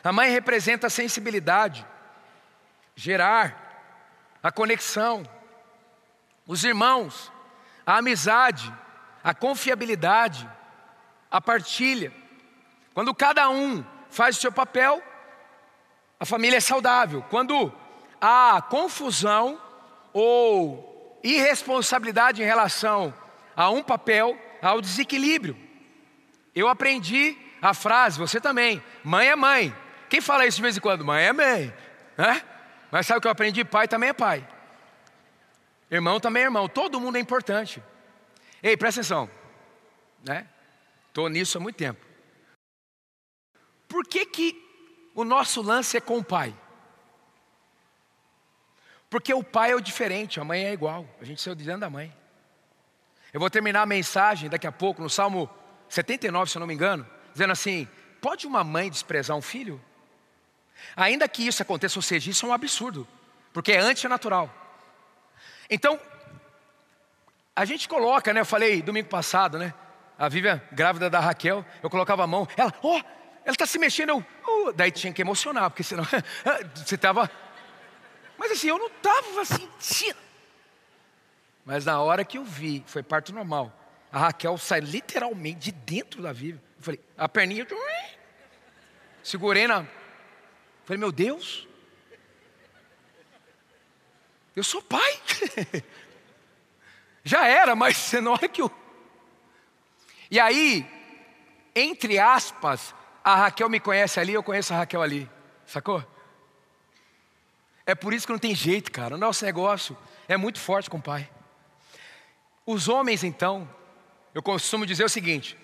A 0.04 0.12
mãe 0.12 0.30
representa 0.30 0.88
a 0.88 0.90
sensibilidade, 0.90 1.86
gerar, 2.96 3.64
a 4.42 4.52
conexão. 4.52 5.24
Os 6.46 6.64
irmãos, 6.66 7.32
a 7.86 7.98
amizade, 7.98 8.74
a 9.24 9.34
confiabilidade, 9.34 10.50
a 11.32 11.40
partilha. 11.40 12.12
Quando 12.94 13.16
cada 13.16 13.50
um 13.50 13.84
faz 14.10 14.38
o 14.38 14.42
seu 14.42 14.52
papel, 14.52 15.02
a 16.20 16.26
família 16.26 16.58
é 16.58 16.62
saudável. 16.62 17.24
Quando 17.30 17.74
há 18.20 18.62
confusão 18.62 19.60
ou 20.12 21.20
irresponsabilidade 21.24 22.42
em 22.42 22.46
relação 22.46 23.14
a 23.56 23.70
um 23.70 23.82
papel, 23.82 24.38
há 24.62 24.74
o 24.74 24.82
desequilíbrio. 24.82 25.58
Eu 26.54 26.68
aprendi 26.68 27.38
a 27.62 27.74
frase, 27.74 28.20
você 28.20 28.42
também, 28.42 28.84
mãe 29.02 29.30
é 29.30 29.36
mãe. 29.36 29.83
Quem 30.10 30.22
fala 30.22 30.46
isso 30.46 30.58
de 30.58 30.64
vez 30.64 30.78
em 30.78 30.80
quando? 30.80 31.04
Mãe 31.04 31.26
é 31.26 31.34
mãe. 31.34 31.74
Né? 32.18 32.44
Mas 32.92 33.08
sabe 33.08 33.18
o 33.18 33.22
que 33.22 33.28
eu 33.28 33.32
aprendi? 33.32 33.64
Pai 33.64 33.88
também 33.88 34.10
é 34.10 34.14
pai. 34.14 34.48
Irmão 35.90 36.20
também 36.20 36.44
é 36.44 36.46
irmão. 36.46 36.68
Todo 36.68 37.00
mundo 37.00 37.18
é 37.18 37.20
importante. 37.20 37.82
Ei, 38.62 38.78
presta 38.78 39.02
atenção. 39.02 39.30
Né? 40.24 40.48
Nisso 41.30 41.58
há 41.58 41.62
muito 41.62 41.76
tempo. 41.76 42.04
Por 43.88 44.06
que, 44.08 44.26
que 44.26 44.60
o 45.14 45.24
nosso 45.24 45.62
lance 45.62 45.98
é 45.98 46.02
com 46.02 46.18
o 46.18 46.24
pai? 46.24 46.56
Porque 49.10 49.32
o 49.32 49.44
pai 49.44 49.72
é 49.72 49.76
o 49.76 49.82
diferente, 49.82 50.40
a 50.40 50.44
mãe 50.44 50.66
é 50.66 50.74
igual. 50.74 51.08
A 51.22 51.24
gente 51.24 51.40
saiu 51.40 51.54
dizendo 51.54 51.82
da 51.82 51.90
mãe. 51.90 52.12
Eu 53.32 53.40
vou 53.40 53.50
terminar 53.50 53.84
a 53.84 53.86
mensagem 53.86 54.50
daqui 54.50 54.66
a 54.66 54.72
pouco, 54.72 55.02
no 55.02 55.10
Salmo 55.10 55.48
79, 55.88 56.50
se 56.50 56.58
eu 56.58 56.60
não 56.60 56.66
me 56.66 56.74
engano, 56.74 57.08
dizendo 57.32 57.52
assim: 57.52 57.88
pode 58.20 58.48
uma 58.48 58.64
mãe 58.64 58.90
desprezar 58.90 59.38
um 59.38 59.42
filho? 59.42 59.80
Ainda 60.96 61.28
que 61.28 61.46
isso 61.48 61.62
aconteça, 61.62 61.98
ou 61.98 62.04
seja, 62.04 62.30
isso 62.30 62.46
é 62.46 62.50
um 62.50 62.54
absurdo, 62.54 63.08
porque 63.52 63.72
é 63.72 63.80
antinatural. 63.80 64.50
Então, 65.70 66.00
a 67.56 67.66
gente 67.66 67.88
coloca, 67.88 68.34
né? 68.34 68.42
Eu 68.42 68.46
falei 68.46 68.82
domingo 68.82 69.10
passado, 69.10 69.58
né? 69.58 69.74
A 70.18 70.30
Vivian, 70.30 70.62
grávida 70.72 71.10
da 71.10 71.20
Raquel, 71.20 71.66
eu 71.82 71.90
colocava 71.90 72.24
a 72.24 72.28
mão, 72.28 72.48
ela, 72.56 72.74
ó, 72.82 72.98
oh, 72.98 73.04
ela 73.46 73.54
está 73.54 73.66
se 73.66 73.78
mexendo, 73.78 74.10
eu, 74.10 74.18
uh, 74.18 74.74
daí 74.74 74.92
tinha 74.92 75.12
que 75.12 75.22
emocionar, 75.22 75.70
porque 75.70 75.84
senão 75.84 76.04
você 76.76 76.96
estava. 76.96 77.30
Mas 78.38 78.52
assim, 78.52 78.68
eu 78.68 78.78
não 78.78 78.88
estava 78.88 79.46
sentindo. 79.46 80.20
Mas 81.66 81.86
na 81.86 82.02
hora 82.02 82.26
que 82.26 82.38
eu 82.38 82.44
vi, 82.44 82.84
foi 82.86 83.02
parto 83.04 83.34
normal. 83.34 83.72
A 84.12 84.20
Raquel 84.20 84.58
sai 84.58 84.80
literalmente 84.80 85.60
de 85.60 85.72
dentro 85.72 86.22
da 86.22 86.32
Vivian. 86.32 86.62
Eu 86.78 86.84
falei, 86.84 87.00
a 87.18 87.28
perninha. 87.28 87.66
Segurei 89.24 89.68
na. 89.68 89.86
Falei, 90.86 91.00
meu 91.00 91.12
Deus. 91.12 91.68
Eu 94.56 94.64
sou 94.64 94.82
pai. 94.82 95.22
Já 97.24 97.48
era, 97.48 97.76
mas 97.76 98.12
na 98.14 98.32
hora 98.32 98.48
que 98.48 98.62
eu 98.62 98.70
e 100.34 100.40
aí, 100.40 100.84
entre 101.76 102.18
aspas, 102.18 102.96
a 103.24 103.36
Raquel 103.36 103.70
me 103.70 103.80
conhece 103.80 104.20
ali, 104.20 104.34
eu 104.34 104.42
conheço 104.42 104.74
a 104.74 104.78
Raquel 104.78 105.00
ali. 105.00 105.30
Sacou? 105.64 106.04
É 107.86 107.94
por 107.94 108.16
isso 108.16 108.26
que 108.26 108.34
não 108.34 108.40
tem 108.40 108.56
jeito, 108.56 108.92
cara. 108.92 109.14
O 109.14 109.18
nosso 109.20 109.46
negócio 109.46 109.96
é 110.28 110.36
muito 110.36 110.60
forte 110.60 110.90
com 110.90 110.98
o 110.98 111.02
pai. 111.02 111.30
Os 112.66 112.88
homens, 112.88 113.24
então, 113.24 113.70
eu 114.34 114.42
costumo 114.42 114.88
dizer 114.88 115.04
o 115.04 115.10
seguinte: 115.10 115.56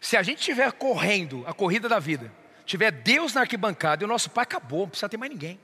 se 0.00 0.16
a 0.16 0.22
gente 0.22 0.38
estiver 0.38 0.70
correndo 0.70 1.42
a 1.44 1.52
corrida 1.52 1.88
da 1.88 1.98
vida, 1.98 2.32
tiver 2.64 2.90
Deus 2.90 3.34
na 3.34 3.42
arquibancada 3.42 4.02
e 4.02 4.06
o 4.06 4.08
nosso 4.08 4.30
pai 4.30 4.42
acabou, 4.42 4.82
não 4.82 4.88
precisa 4.88 5.08
ter 5.08 5.16
mais 5.16 5.30
ninguém. 5.30 5.60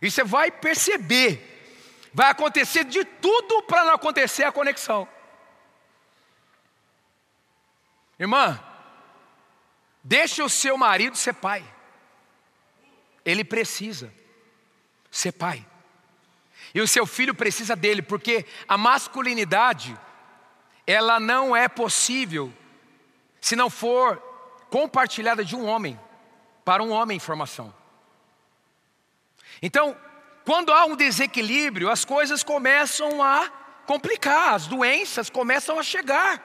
E 0.00 0.10
você 0.10 0.22
vai 0.22 0.50
perceber, 0.50 2.10
vai 2.12 2.30
acontecer 2.30 2.84
de 2.84 3.04
tudo 3.04 3.62
para 3.62 3.84
não 3.84 3.94
acontecer 3.94 4.44
a 4.44 4.52
conexão. 4.52 5.08
Irmã, 8.18 8.62
deixe 10.02 10.42
o 10.42 10.48
seu 10.48 10.76
marido 10.76 11.16
ser 11.16 11.34
pai. 11.34 11.64
Ele 13.24 13.44
precisa 13.44 14.12
ser 15.10 15.32
pai. 15.32 15.66
E 16.74 16.80
o 16.80 16.88
seu 16.88 17.06
filho 17.06 17.34
precisa 17.34 17.76
dele, 17.76 18.02
porque 18.02 18.44
a 18.66 18.76
masculinidade, 18.76 19.96
ela 20.86 21.20
não 21.20 21.54
é 21.54 21.68
possível 21.68 22.52
se 23.40 23.54
não 23.54 23.68
for 23.68 24.22
compartilhada 24.74 25.44
de 25.44 25.54
um 25.54 25.64
homem, 25.66 25.96
para 26.64 26.82
um 26.82 26.90
homem 26.90 27.18
em 27.18 27.20
formação. 27.20 27.72
Então, 29.62 29.96
quando 30.44 30.72
há 30.72 30.84
um 30.84 30.96
desequilíbrio, 30.96 31.88
as 31.88 32.04
coisas 32.04 32.42
começam 32.42 33.22
a 33.22 33.48
complicar, 33.86 34.52
as 34.52 34.66
doenças 34.66 35.30
começam 35.30 35.78
a 35.78 35.82
chegar. 35.84 36.42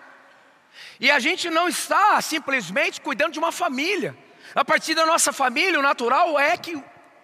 E 0.99 1.09
a 1.09 1.17
gente 1.17 1.49
não 1.49 1.67
está 1.67 2.21
simplesmente 2.21 3.01
cuidando 3.01 3.33
de 3.33 3.39
uma 3.39 3.51
família. 3.51 4.15
A 4.53 4.63
partir 4.63 4.93
da 4.93 5.07
nossa 5.07 5.33
família, 5.33 5.79
o 5.79 5.81
natural 5.81 6.39
é 6.39 6.55
que 6.55 6.79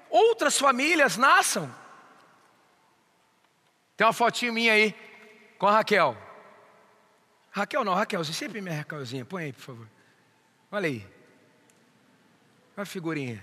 outras 0.09 0.57
famílias 0.57 1.17
nasçam. 1.17 1.71
Tem 3.95 4.07
uma 4.07 4.11
fotinho 4.11 4.53
minha 4.53 4.73
aí 4.73 4.95
com 5.59 5.67
a 5.67 5.71
Raquel. 5.71 6.17
Raquel 7.51 7.83
não, 7.83 7.93
Raquel, 7.93 8.23
você 8.23 8.33
sempre 8.33 8.59
minha 8.59 8.77
Raquelzinha. 8.77 9.23
Põe 9.23 9.43
aí, 9.43 9.53
por 9.53 9.61
favor. 9.61 9.94
Olha 10.75 10.89
aí. 10.89 11.07
Olha 12.75 12.83
a 12.83 12.85
figurinha. 12.85 13.41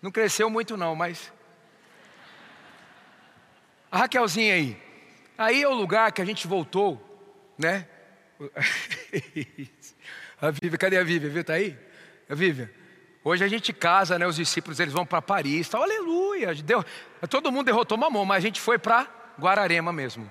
Não 0.00 0.12
cresceu 0.12 0.48
muito 0.48 0.76
não, 0.76 0.94
mas. 0.94 1.32
A 3.90 3.98
Raquelzinha 3.98 4.54
aí. 4.54 4.80
Aí 5.36 5.64
é 5.64 5.68
o 5.68 5.74
lugar 5.74 6.12
que 6.12 6.22
a 6.22 6.24
gente 6.24 6.46
voltou, 6.46 7.02
né? 7.58 7.88
a 10.40 10.52
Vívia, 10.52 10.78
cadê 10.78 10.96
a 10.96 11.02
Vívia? 11.02 11.28
Viu? 11.28 11.42
Tá 11.42 11.54
aí? 11.54 11.76
A 12.30 12.36
Vívia. 12.36 12.72
Hoje 13.24 13.42
a 13.42 13.48
gente 13.48 13.72
casa, 13.72 14.16
né? 14.16 14.28
Os 14.28 14.36
discípulos 14.36 14.78
eles 14.78 14.94
vão 14.94 15.04
para 15.04 15.20
Paris, 15.20 15.68
tá? 15.68 15.78
aleluia. 15.78 16.54
Deu, 16.54 16.84
todo 17.28 17.50
mundo 17.50 17.66
derrotou 17.66 17.98
mamão, 17.98 18.24
mas 18.24 18.36
a 18.36 18.46
gente 18.46 18.60
foi 18.60 18.78
para 18.78 19.08
Guararema 19.40 19.92
mesmo. 19.92 20.30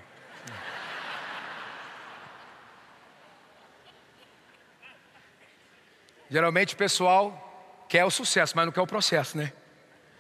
Geralmente 6.29 6.74
o 6.74 6.77
pessoal 6.77 7.86
quer 7.88 8.03
o 8.05 8.12
sucesso, 8.12 8.53
mas 8.55 8.65
não 8.65 8.74
quer 8.74 8.82
o 8.82 8.88
processo, 8.88 9.38
né? 9.38 9.53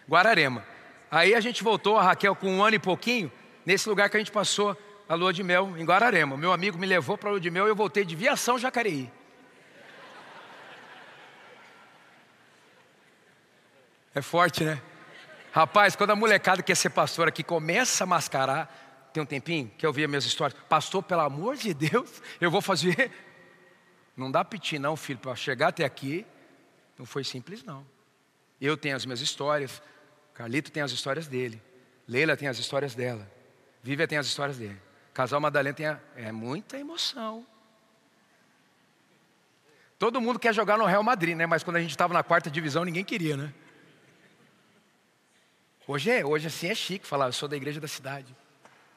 Guararema. 0.07 0.63
Aí 1.09 1.33
a 1.33 1.39
gente 1.39 1.63
voltou, 1.63 1.97
a 1.97 2.03
Raquel, 2.03 2.35
com 2.35 2.47
um 2.47 2.63
ano 2.63 2.75
e 2.75 2.79
pouquinho, 2.79 3.31
nesse 3.65 3.87
lugar 3.89 4.09
que 4.09 4.17
a 4.17 4.19
gente 4.19 4.31
passou 4.31 4.77
a 5.07 5.15
lua 5.15 5.31
de 5.31 5.43
mel, 5.43 5.75
em 5.77 5.85
Guararema. 5.85 6.35
Meu 6.37 6.51
amigo 6.51 6.77
me 6.77 6.85
levou 6.85 7.17
para 7.17 7.29
a 7.29 7.31
lua 7.31 7.39
de 7.39 7.49
mel 7.49 7.65
e 7.67 7.69
eu 7.69 7.75
voltei 7.75 8.03
de 8.03 8.15
Viação 8.15 8.57
Jacareí. 8.57 9.11
É 14.13 14.21
forte, 14.21 14.63
né? 14.63 14.81
Rapaz, 15.51 15.95
quando 15.95 16.11
a 16.11 16.15
molecada 16.15 16.63
quer 16.63 16.75
ser 16.75 16.89
pastor 16.89 17.27
aqui 17.27 17.43
começa 17.43 18.03
a 18.03 18.07
mascarar, 18.07 19.09
tem 19.13 19.23
um 19.23 19.25
tempinho 19.25 19.71
que 19.77 19.85
eu 19.85 19.93
vi 19.93 20.03
as 20.03 20.09
minhas 20.09 20.25
histórias. 20.25 20.59
Pastor, 20.67 21.01
pelo 21.01 21.21
amor 21.21 21.55
de 21.55 21.73
Deus, 21.73 22.21
eu 22.41 22.51
vou 22.51 22.61
fazer 22.61 23.11
não 24.15 24.31
dá 24.31 24.43
piti 24.45 24.79
não, 24.79 24.95
filho, 24.95 25.19
para 25.19 25.35
chegar 25.35 25.69
até 25.69 25.83
aqui, 25.83 26.25
não 26.97 27.05
foi 27.05 27.23
simples 27.23 27.63
não. 27.63 27.85
Eu 28.59 28.77
tenho 28.77 28.95
as 28.95 29.05
minhas 29.05 29.21
histórias, 29.21 29.81
Carlito 30.33 30.71
tem 30.71 30.81
as 30.81 30.91
histórias 30.91 31.27
dele, 31.27 31.61
Leila 32.07 32.37
tem 32.37 32.47
as 32.47 32.57
histórias 32.57 32.95
dela, 32.95 33.29
Vívia 33.83 34.07
tem 34.07 34.17
as 34.17 34.25
histórias 34.25 34.57
dele. 34.57 34.81
Casal 35.13 35.39
Madalena 35.39 35.75
tem 35.75 35.85
a, 35.85 35.99
é 36.15 36.31
muita 36.31 36.77
emoção. 36.77 37.45
Todo 39.99 40.19
mundo 40.19 40.39
quer 40.39 40.55
jogar 40.55 40.77
no 40.77 40.85
Real 40.85 41.03
Madrid, 41.03 41.37
né? 41.37 41.45
Mas 41.45 41.63
quando 41.63 41.77
a 41.77 41.81
gente 41.81 41.91
estava 41.91 42.11
na 42.11 42.23
quarta 42.23 42.49
divisão, 42.49 42.83
ninguém 42.83 43.03
queria, 43.03 43.37
né? 43.37 43.53
Hoje 45.87 46.09
é, 46.09 46.25
hoje 46.25 46.47
assim 46.47 46.67
é 46.67 46.73
chique 46.73 47.05
falar, 47.05 47.27
eu 47.27 47.33
sou 47.33 47.47
da 47.47 47.55
igreja 47.55 47.79
da 47.79 47.87
cidade. 47.87 48.35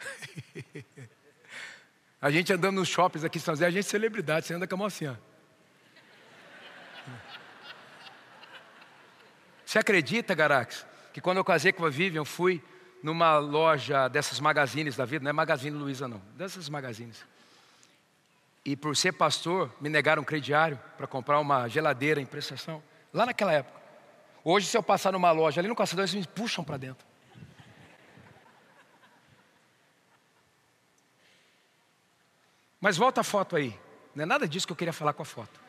A 2.21 2.31
gente 2.31 2.53
andando 2.53 2.77
nos 2.77 2.89
shoppings 2.89 3.25
aqui 3.25 3.39
em 3.39 3.41
São 3.41 3.55
José, 3.55 3.67
a 3.67 3.71
gente 3.71 3.87
é 3.87 3.89
celebridade, 3.89 4.47
você 4.47 4.55
anda 4.55 4.67
com 4.67 4.75
a 4.75 4.79
mão 4.79 4.87
assim, 4.87 5.07
ó. 5.07 5.15
Você 9.65 9.79
acredita, 9.79 10.35
Garax, 10.35 10.87
que 11.13 11.21
quando 11.21 11.37
eu 11.37 11.45
casei 11.45 11.73
com 11.73 11.85
a 11.85 11.91
Vivian, 11.91 12.25
fui 12.25 12.63
numa 13.03 13.39
loja 13.39 14.09
dessas 14.09 14.41
magazines 14.41 14.97
da 14.97 15.05
vida, 15.05 15.23
não 15.23 15.31
é 15.31 15.33
Magazine 15.33 15.77
Luiza 15.77 16.09
não, 16.09 16.21
dessas 16.35 16.69
magazines. 16.69 17.25
E 18.65 18.75
por 18.75 18.97
ser 18.97 19.13
pastor, 19.13 19.73
me 19.81 19.89
negaram 19.89 20.23
um 20.23 20.25
crediário 20.25 20.79
para 20.97 21.07
comprar 21.07 21.39
uma 21.39 21.69
geladeira 21.69 22.21
em 22.21 22.27
prestação, 22.27 22.83
lá 23.13 23.25
naquela 23.27 23.53
época. 23.53 23.79
Hoje, 24.43 24.67
se 24.67 24.77
eu 24.77 24.83
passar 24.83 25.13
numa 25.13 25.31
loja 25.31 25.61
ali 25.61 25.69
no 25.69 25.77
caçador, 25.77 26.05
eles 26.05 26.15
me 26.15 26.27
puxam 26.27 26.65
para 26.65 26.77
dentro. 26.77 27.07
Mas 32.81 32.97
volta 32.97 33.21
a 33.21 33.25
foto 33.25 33.57
aí. 33.57 33.79
Não 34.15 34.23
é 34.23 34.27
nada 34.27 34.49
disso 34.49 34.67
que 34.67 34.73
eu 34.73 34.77
queria 34.77 34.93
falar 34.93 35.13
com 35.13 35.23
a 35.23 35.27
foto. 35.27 35.61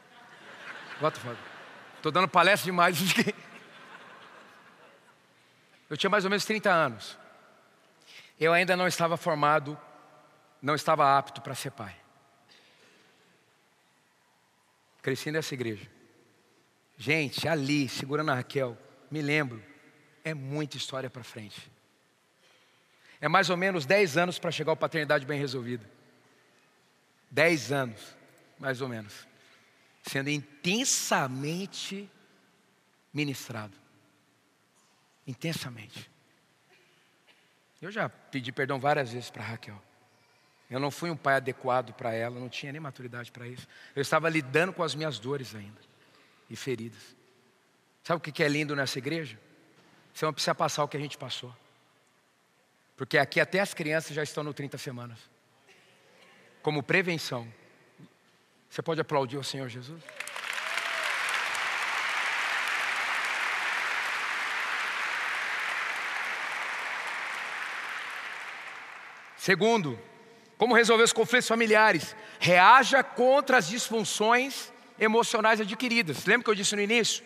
Volta 1.00 1.18
a 1.20 1.22
foto. 1.22 1.40
Estou 1.98 2.12
dando 2.12 2.28
palestra 2.28 2.66
demais. 2.66 2.98
Eu 5.90 5.98
tinha 5.98 6.10
mais 6.10 6.24
ou 6.24 6.30
menos 6.30 6.46
30 6.46 6.72
anos. 6.72 7.18
Eu 8.40 8.54
ainda 8.54 8.78
não 8.78 8.88
estava 8.88 9.18
formado, 9.18 9.78
não 10.62 10.76
estava 10.76 11.18
apto 11.18 11.42
para 11.42 11.56
ser 11.56 11.72
pai. 11.72 11.96
Cresci 15.02 15.32
nessa 15.32 15.54
igreja. 15.56 15.90
Gente, 16.96 17.48
ali, 17.48 17.90
segurando 17.90 18.30
a 18.32 18.36
Raquel, 18.36 18.78
me 19.10 19.22
lembro, 19.22 19.64
é 20.24 20.34
muita 20.34 20.78
história 20.78 21.10
para 21.10 21.24
frente. 21.24 21.72
É 23.20 23.28
mais 23.28 23.50
ou 23.50 23.58
menos 23.58 23.86
10 23.86 24.18
anos 24.18 24.38
para 24.38 24.52
chegar 24.52 24.74
à 24.74 24.76
paternidade 24.76 25.26
bem 25.26 25.40
resolvida. 25.40 25.90
Dez 27.32 27.72
anos, 27.72 28.16
mais 28.58 28.82
ou 28.82 28.90
menos, 28.90 29.28
sendo 30.04 30.30
intensamente 30.30 32.10
ministrado. 33.14 33.76
Intensamente. 35.28 36.10
Eu 37.82 37.92
já 37.92 38.10
pedi 38.10 38.52
perdão 38.52 38.80
várias 38.80 39.12
vezes 39.12 39.30
para 39.30 39.44
Raquel. 39.44 39.82
Eu 40.70 40.80
não 40.80 40.92
fui 40.92 41.10
um 41.10 41.18
pai 41.18 41.36
adequado 41.36 41.94
para 41.94 42.14
ela, 42.14 42.40
não 42.40 42.50
tinha 42.50 42.72
nem 42.72 42.82
maturidade 42.82 43.32
para 43.32 43.48
isso. 43.48 43.68
Eu 43.96 44.02
estava 44.02 44.30
lidando 44.30 44.74
com 44.74 44.84
as 44.84 44.94
minhas 44.94 45.18
dores 45.18 45.56
ainda 45.56 45.80
e 46.50 46.56
feridas. 46.56 47.16
Sabe 48.04 48.18
o 48.18 48.22
que 48.22 48.44
é 48.44 48.48
lindo 48.48 48.76
nessa 48.76 48.98
igreja? 48.98 49.40
Você 50.14 50.26
não 50.26 50.34
precisa 50.34 50.54
passar 50.54 50.84
o 50.84 50.88
que 50.88 50.98
a 50.98 51.00
gente 51.00 51.18
passou. 51.18 51.56
Porque 52.98 53.18
aqui 53.18 53.40
até 53.40 53.60
as 53.60 53.74
crianças 53.74 54.16
já 54.16 54.24
estão 54.24 54.44
no 54.44 54.54
30 54.54 54.78
semanas 54.78 55.20
como 56.62 56.84
prevenção. 56.84 57.48
Você 58.70 58.82
pode 58.82 59.02
aplaudir 59.02 59.38
o 59.38 59.44
Senhor 59.44 59.68
Jesus? 59.68 60.02
Segundo, 69.36 70.00
como 70.58 70.76
resolver 70.76 71.04
os 71.04 71.14
conflitos 71.14 71.48
familiares? 71.48 72.16
Reaja 72.40 73.02
contra 73.02 73.58
as 73.58 73.68
disfunções 73.68 74.72
emocionais 75.00 75.60
adquiridas. 75.60 76.26
Lembra 76.26 76.44
que 76.44 76.50
eu 76.52 76.56
disse 76.56 76.76
no 76.76 76.82
início? 76.82 77.24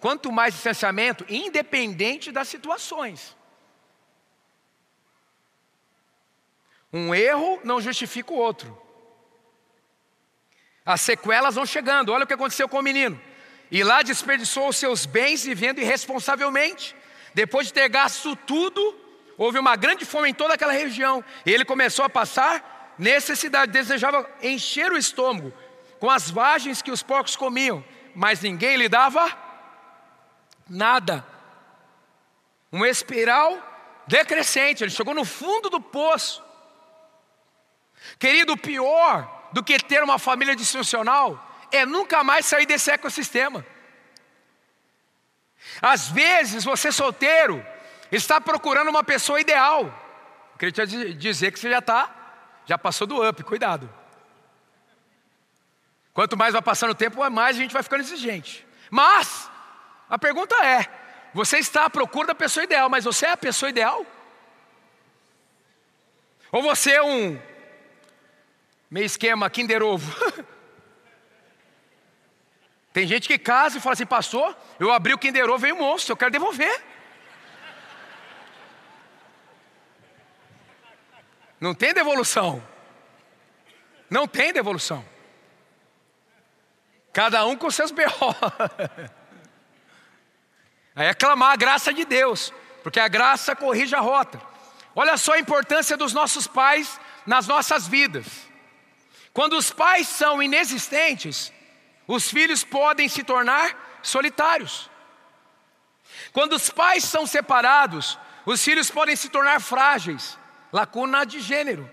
Quanto 0.00 0.32
mais 0.32 0.54
distanciamento, 0.54 1.26
independente 1.28 2.32
das 2.32 2.48
situações. 2.48 3.35
Um 6.96 7.14
erro 7.14 7.60
não 7.62 7.78
justifica 7.78 8.32
o 8.32 8.38
outro. 8.38 8.76
As 10.84 11.02
sequelas 11.02 11.56
vão 11.56 11.66
chegando. 11.66 12.10
Olha 12.10 12.24
o 12.24 12.26
que 12.26 12.32
aconteceu 12.32 12.66
com 12.66 12.78
o 12.78 12.82
menino. 12.82 13.20
E 13.70 13.84
lá 13.84 14.00
desperdiçou 14.00 14.68
os 14.68 14.78
seus 14.78 15.04
bens 15.04 15.44
vivendo 15.44 15.78
irresponsavelmente. 15.78 16.96
Depois 17.34 17.66
de 17.66 17.74
ter 17.74 17.86
gasto 17.90 18.34
tudo, 18.34 18.98
houve 19.36 19.58
uma 19.58 19.76
grande 19.76 20.06
fome 20.06 20.30
em 20.30 20.34
toda 20.34 20.54
aquela 20.54 20.72
região. 20.72 21.22
E 21.44 21.52
ele 21.52 21.66
começou 21.66 22.02
a 22.02 22.08
passar 22.08 22.94
necessidade, 22.98 23.72
desejava 23.72 24.26
encher 24.42 24.90
o 24.90 24.96
estômago 24.96 25.52
com 26.00 26.10
as 26.10 26.30
vagens 26.30 26.80
que 26.80 26.90
os 26.90 27.02
porcos 27.02 27.36
comiam, 27.36 27.84
mas 28.14 28.40
ninguém 28.40 28.76
lhe 28.78 28.88
dava 28.88 29.30
nada. 30.66 31.26
uma 32.72 32.88
espiral 32.88 33.62
decrescente, 34.06 34.82
ele 34.82 34.90
chegou 34.90 35.12
no 35.12 35.26
fundo 35.26 35.68
do 35.68 35.80
poço. 35.80 36.45
Querido, 38.18 38.56
pior 38.56 39.48
do 39.52 39.62
que 39.62 39.78
ter 39.78 40.02
uma 40.02 40.18
família 40.18 40.56
disfuncional 40.56 41.42
é 41.70 41.84
nunca 41.84 42.24
mais 42.24 42.46
sair 42.46 42.66
desse 42.66 42.90
ecossistema. 42.90 43.64
Às 45.80 46.08
vezes 46.08 46.64
você 46.64 46.90
solteiro 46.90 47.64
está 48.10 48.40
procurando 48.40 48.88
uma 48.88 49.04
pessoa 49.04 49.40
ideal. 49.40 49.84
Eu 50.52 50.58
queria 50.58 50.86
te 50.86 51.14
dizer 51.14 51.52
que 51.52 51.58
você 51.58 51.70
já 51.70 51.78
está, 51.78 52.10
já 52.64 52.78
passou 52.78 53.06
do 53.06 53.28
up, 53.28 53.42
cuidado. 53.42 53.92
Quanto 56.14 56.36
mais 56.36 56.54
vai 56.54 56.62
passando 56.62 56.92
o 56.92 56.94
tempo, 56.94 57.18
mais 57.30 57.56
a 57.56 57.60
gente 57.60 57.72
vai 57.72 57.82
ficando 57.82 58.00
exigente. 58.00 58.66
Mas 58.90 59.50
a 60.08 60.18
pergunta 60.18 60.54
é: 60.64 60.86
você 61.34 61.58
está 61.58 61.84
à 61.84 61.90
procura 61.90 62.28
da 62.28 62.34
pessoa 62.34 62.64
ideal, 62.64 62.88
mas 62.88 63.04
você 63.04 63.26
é 63.26 63.32
a 63.32 63.36
pessoa 63.36 63.68
ideal? 63.68 64.06
Ou 66.50 66.62
você 66.62 66.92
é 66.92 67.02
um 67.02 67.38
meio 68.90 69.06
esquema 69.06 69.50
Kinder 69.50 69.82
Ovo? 69.82 70.12
Tem 72.92 73.06
gente 73.06 73.28
que 73.28 73.38
casa 73.38 73.76
e 73.76 73.80
fala 73.80 73.92
assim, 73.92 74.06
pastor, 74.06 74.56
eu 74.80 74.90
abri 74.90 75.12
o 75.12 75.18
Kinder 75.18 75.50
Ovo, 75.50 75.58
veio 75.58 75.74
um 75.74 75.80
monstro, 75.80 76.12
eu 76.12 76.16
quero 76.16 76.30
devolver. 76.30 76.82
Não 81.60 81.74
tem 81.74 81.92
devolução. 81.92 82.66
Não 84.08 84.26
tem 84.26 84.52
devolução. 84.52 85.04
Cada 87.12 87.44
um 87.46 87.56
com 87.56 87.70
seus 87.70 87.90
B.O. 87.90 88.06
Aí 90.94 91.08
é 91.08 91.14
clamar 91.14 91.52
a 91.52 91.56
graça 91.56 91.92
de 91.92 92.04
Deus, 92.04 92.52
porque 92.82 93.00
a 93.00 93.08
graça 93.08 93.56
corrige 93.56 93.94
a 93.94 94.00
rota. 94.00 94.40
Olha 94.94 95.16
só 95.18 95.32
a 95.34 95.38
importância 95.38 95.96
dos 95.96 96.12
nossos 96.14 96.46
pais 96.46 97.00
nas 97.26 97.46
nossas 97.46 97.86
vidas. 97.86 98.45
Quando 99.36 99.54
os 99.54 99.70
pais 99.70 100.08
são 100.08 100.42
inexistentes, 100.42 101.52
os 102.08 102.26
filhos 102.26 102.64
podem 102.64 103.06
se 103.06 103.22
tornar 103.22 104.00
solitários. 104.02 104.90
Quando 106.32 106.54
os 106.54 106.70
pais 106.70 107.04
são 107.04 107.26
separados, 107.26 108.18
os 108.46 108.64
filhos 108.64 108.90
podem 108.90 109.14
se 109.14 109.28
tornar 109.28 109.60
frágeis, 109.60 110.38
lacuna 110.72 111.26
de 111.26 111.38
gênero. 111.40 111.86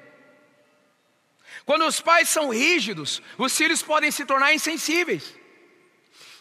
Quando 1.66 1.86
os 1.86 2.00
pais 2.00 2.30
são 2.30 2.48
rígidos, 2.48 3.22
os 3.38 3.58
filhos 3.58 3.84
podem 3.84 4.10
se 4.10 4.24
tornar 4.24 4.54
insensíveis. 4.54 5.36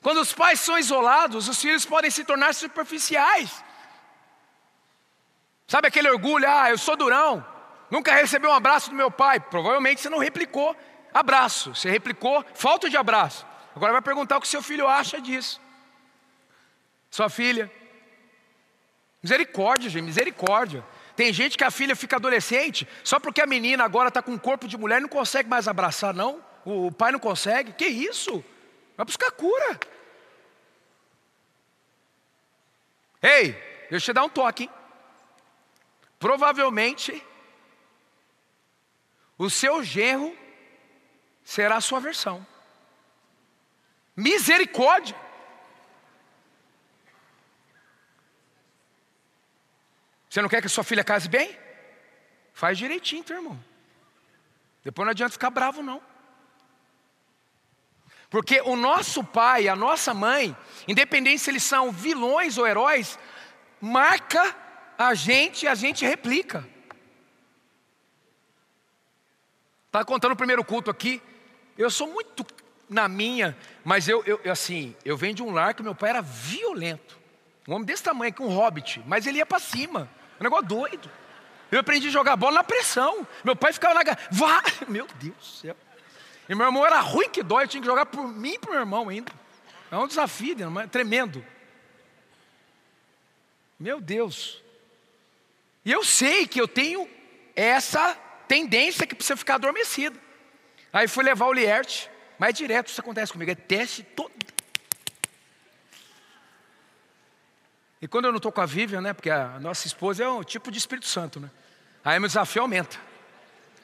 Quando 0.03 0.21
os 0.21 0.33
pais 0.33 0.61
são 0.61 0.79
isolados, 0.79 1.49
os 1.49 1.61
filhos 1.61 1.85
podem 1.85 2.13
se 2.13 2.23
tornar 2.23 2.55
superficiais. 2.55 3.51
Sabe 5.67 5.89
aquele 5.89 6.09
orgulho, 6.09 6.49
ah, 6.49 6.71
eu 6.71 6.79
sou 6.79 6.95
durão, 6.95 7.45
nunca 7.91 8.15
recebi 8.15 8.47
um 8.47 8.55
abraço 8.55 8.89
do 8.89 8.95
meu 8.95 9.11
pai. 9.11 9.41
Provavelmente 9.41 10.01
você 10.01 10.09
não 10.09 10.19
replicou 10.19 10.77
abraço, 11.13 11.75
você 11.75 11.91
replicou 11.91 12.45
falta 12.55 12.89
de 12.89 12.97
abraço. 12.97 13.47
Agora 13.75 13.93
vai 13.93 14.03
perguntar 14.03 14.37
o 14.37 14.41
que 14.41 14.49
seu 14.49 14.63
filho 14.63 14.87
acha 14.87 15.21
disso. 15.21 15.61
Sua 17.11 17.29
filha. 17.29 17.71
Misericórdia, 19.23 19.89
gente, 19.89 20.05
misericórdia. 20.05 20.85
Tem 21.15 21.33
gente 21.33 21.57
que 21.57 21.65
a 21.65 21.71
filha 21.71 21.95
fica 21.95 22.17
adolescente, 22.17 22.89
só 23.05 23.21
porque 23.21 23.41
a 23.41 23.47
menina 23.47 23.85
agora 23.85 24.09
está 24.09 24.23
com 24.23 24.33
um 24.33 24.39
corpo 24.39 24.67
de 24.67 24.77
mulher 24.77 25.01
não 25.01 25.09
consegue 25.09 25.49
mais 25.49 25.69
abraçar, 25.69 26.15
não? 26.15 26.43
O 26.65 26.91
pai 26.91 27.13
não 27.13 27.19
consegue? 27.19 27.73
Que 27.73 27.87
isso? 27.87 28.43
Vai 28.97 29.05
buscar 29.05 29.31
cura. 29.31 29.79
Ei, 33.23 33.53
deixa 33.91 33.95
eu 33.95 34.01
te 34.01 34.13
dar 34.13 34.25
um 34.25 34.29
toque. 34.29 34.65
Hein? 34.65 34.71
Provavelmente, 36.19 37.25
o 39.37 39.51
seu 39.51 39.83
genro 39.83 40.37
será 41.45 41.77
a 41.77 41.81
sua 41.81 42.01
versão. 42.01 42.47
Misericórdia. 44.17 45.17
Você 50.29 50.41
não 50.41 50.49
quer 50.49 50.63
que 50.63 50.69
sua 50.69 50.85
filha 50.85 51.05
case 51.05 51.29
bem? 51.29 51.59
Faz 52.55 52.79
direitinho, 52.79 53.25
teu 53.25 53.37
irmão. 53.37 53.63
Depois 54.85 55.05
não 55.05 55.11
adianta 55.11 55.33
ficar 55.33 55.51
bravo, 55.51 55.83
não. 55.83 56.01
Porque 58.31 58.63
o 58.63 58.77
nosso 58.77 59.23
pai, 59.23 59.69
a 59.69 59.77
nossa 59.77 60.15
mãe, 60.15 60.57
independente 60.89 61.41
se 61.41 61.51
eles 61.51 61.63
são 61.63 61.93
vilões 61.93 62.57
ou 62.57 62.67
heróis, 62.67 63.19
marca 63.79 64.57
a 64.97 65.13
gente 65.13 65.65
e 65.65 65.69
a 65.69 65.75
gente 65.75 66.07
replica. 66.07 66.67
Estava 69.87 70.07
contando 70.07 70.33
o 70.33 70.37
primeiro 70.37 70.65
culto 70.65 70.91
aqui. 70.91 71.21
Eu 71.77 71.91
sou 71.91 72.07
muito 72.07 72.47
na 72.89 73.09
minha, 73.09 73.57
mas 73.85 74.09
eu, 74.09 74.23
eu, 74.25 74.41
assim, 74.51 74.95
eu 75.05 75.17
venho 75.17 75.35
de 75.35 75.43
um 75.43 75.53
lar 75.53 75.75
que 75.75 75.83
meu 75.83 75.95
pai 75.95 76.11
era 76.11 76.21
violento. 76.21 77.19
Um 77.67 77.75
homem 77.75 77.87
desse 77.87 78.03
tamanho, 78.03 78.33
que 78.33 78.43
um 78.43 78.49
hobbit, 78.49 79.03
mas 79.07 79.27
ele 79.27 79.39
ia 79.39 79.47
para 79.47 79.59
cima. 79.59 80.09
Um 80.41 80.45
negócio 80.45 80.67
doido. 80.67 81.11
Eu 81.71 81.81
aprendi 81.81 82.09
a 82.09 82.11
jogar 82.11 82.37
bola 82.37 82.57
na 82.57 82.65
pressão. 82.65 83.27
Meu 83.43 83.57
pai 83.57 83.73
ficava 83.73 83.95
na. 83.95 84.03
Vá! 84.31 84.63
Meu 84.89 85.07
Deus 85.19 85.37
do 85.37 85.45
céu. 85.45 85.77
E 86.49 86.55
meu 86.55 86.67
irmão 86.67 86.85
era 86.85 87.01
ruim 87.01 87.31
que 87.31 87.43
dói, 87.43 87.65
eu 87.65 87.69
tinha 87.69 87.81
que 87.81 87.87
jogar 87.87 88.05
por 88.05 88.27
mim 88.27 88.55
e 88.55 88.59
por 88.59 88.71
meu 88.71 88.81
irmão 88.81 89.09
ainda. 89.09 89.33
É 89.91 89.97
um 89.97 90.07
desafio, 90.07 90.57
é 90.81 90.87
tremendo. 90.87 91.43
Meu 93.79 94.01
Deus. 94.01 94.63
E 95.85 95.91
eu 95.91 96.05
sei 96.05 96.47
que 96.47 96.61
eu 96.61 96.69
tenho 96.69 97.09
essa 97.55 98.15
tendência 98.47 99.07
que 99.07 99.15
precisa 99.15 99.37
ficar 99.37 99.55
adormecido. 99.55 100.21
Aí 100.93 101.09
fui 101.09 101.25
levar 101.25 101.47
o 101.47 101.53
Lierte. 101.53 102.11
Mas 102.39 102.55
direto 102.55 102.89
isso 102.89 103.01
acontece 103.01 103.33
comigo, 103.33 103.51
é 103.51 103.55
teste 103.55 104.03
todo. 104.03 104.33
E 108.01 108.09
quando 108.09 108.25
eu 108.25 108.33
não 108.33 108.39
estou 108.39 108.51
com 108.51 108.61
a 108.61 108.67
Vivian, 108.67 109.01
né? 109.01 109.13
Porque 109.13 109.31
a 109.31 109.61
nossa 109.61 109.87
esposa 109.87 110.25
é 110.25 110.29
um 110.29 110.43
tipo 110.43 110.73
de 110.73 110.77
Espírito 110.77 111.07
Santo, 111.07 111.39
né? 111.39 111.49
Aí 112.05 112.19
meu 112.19 112.27
desafio 112.27 112.63
aumenta. 112.63 112.99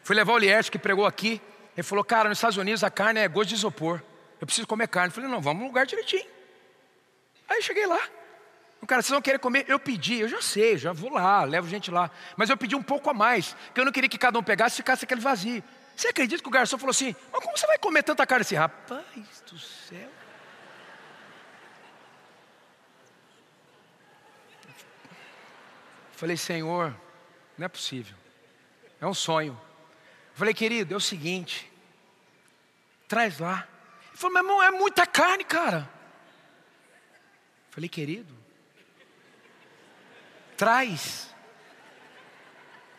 Fui 0.03 0.17
levar 0.17 0.33
o 0.33 0.39
Lierte 0.39 0.73
que 0.73 0.79
pregou 0.79 1.07
aqui. 1.07 1.41
Ele 1.77 1.85
falou, 1.85 2.03
cara, 2.03 2.29
nos 2.29 2.39
Estados 2.39 2.57
Unidos 2.57 2.83
a 2.83 2.91
carne 2.91 3.21
é 3.21 3.29
gosto 3.29 3.51
de 3.51 3.55
isopor. 3.55 4.03
Eu 4.41 4.47
preciso 4.47 4.67
comer 4.67 4.89
carne. 4.89 5.11
Eu 5.11 5.15
falei, 5.15 5.31
não, 5.31 5.41
vamos 5.41 5.61
num 5.61 5.69
lugar 5.69 5.87
direitinho. 5.87 6.27
Aí 7.49 7.63
cheguei 7.63 7.87
lá. 7.87 8.01
O 8.81 8.87
cara, 8.87 9.03
vocês 9.03 9.11
vão 9.11 9.23
querer 9.23 9.39
comer? 9.39 9.67
Eu 9.69 9.79
pedi, 9.79 10.21
eu 10.21 10.29
já 10.29 10.43
sei, 10.43 10.77
já 10.77 10.93
vou 10.93 11.13
lá, 11.13 11.45
levo 11.45 11.69
gente 11.69 11.91
lá. 11.91 12.11
Mas 12.37 12.51
eu 12.51 12.57
pedi 12.57 12.75
um 12.75 12.83
pouco 12.83 13.09
a 13.11 13.15
mais, 13.15 13.55
porque 13.67 13.81
eu 13.81 13.85
não 13.85 13.93
queria 13.93 14.09
que 14.09 14.19
cada 14.19 14.39
um 14.39 14.43
pegasse 14.43 14.75
e 14.75 14.79
ficasse 14.79 15.05
aquele 15.05 15.21
vazio. 15.21 15.63
Você 15.99 16.07
acredita 16.11 16.41
que 16.41 16.49
o 16.49 16.53
garçom 16.53 16.79
falou 16.79 16.93
assim: 16.93 17.13
Mas 17.33 17.43
como 17.43 17.59
você 17.59 17.67
vai 17.67 17.77
comer 17.77 18.05
tanta 18.05 18.25
carne 18.25 18.43
assim? 18.43 18.55
Rapaz 18.55 19.43
do 19.51 19.59
céu. 19.59 20.09
Falei, 26.13 26.37
Senhor, 26.37 26.95
não 27.57 27.65
é 27.65 27.69
possível. 27.69 28.17
É 29.01 29.07
um 29.09 29.15
sonho. 29.15 29.61
Falei, 30.35 30.55
querido, 30.55 30.95
é 30.95 30.97
o 30.97 31.01
seguinte. 31.01 31.69
Traz 33.09 33.41
lá. 33.41 33.67
Ele 34.07 34.17
falou, 34.17 34.35
meu 34.35 34.43
irmão, 34.45 34.63
é 34.63 34.71
muita 34.71 35.05
carne, 35.05 35.43
cara. 35.43 35.91
Falei, 37.71 37.89
querido, 37.89 38.33
traz. 40.57 41.35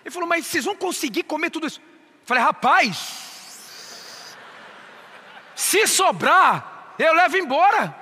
Ele 0.04 0.12
falou, 0.12 0.28
mas 0.28 0.46
vocês 0.46 0.66
vão 0.66 0.76
conseguir 0.76 1.24
comer 1.24 1.50
tudo 1.50 1.68
isso? 1.68 1.82
Falei, 2.30 2.44
rapaz, 2.44 4.36
se 5.56 5.88
sobrar, 5.88 6.94
eu 7.00 7.12
levo 7.12 7.38
embora. 7.38 7.96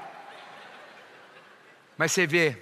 Mas 1.97 2.11
você 2.11 2.27
vê, 2.27 2.61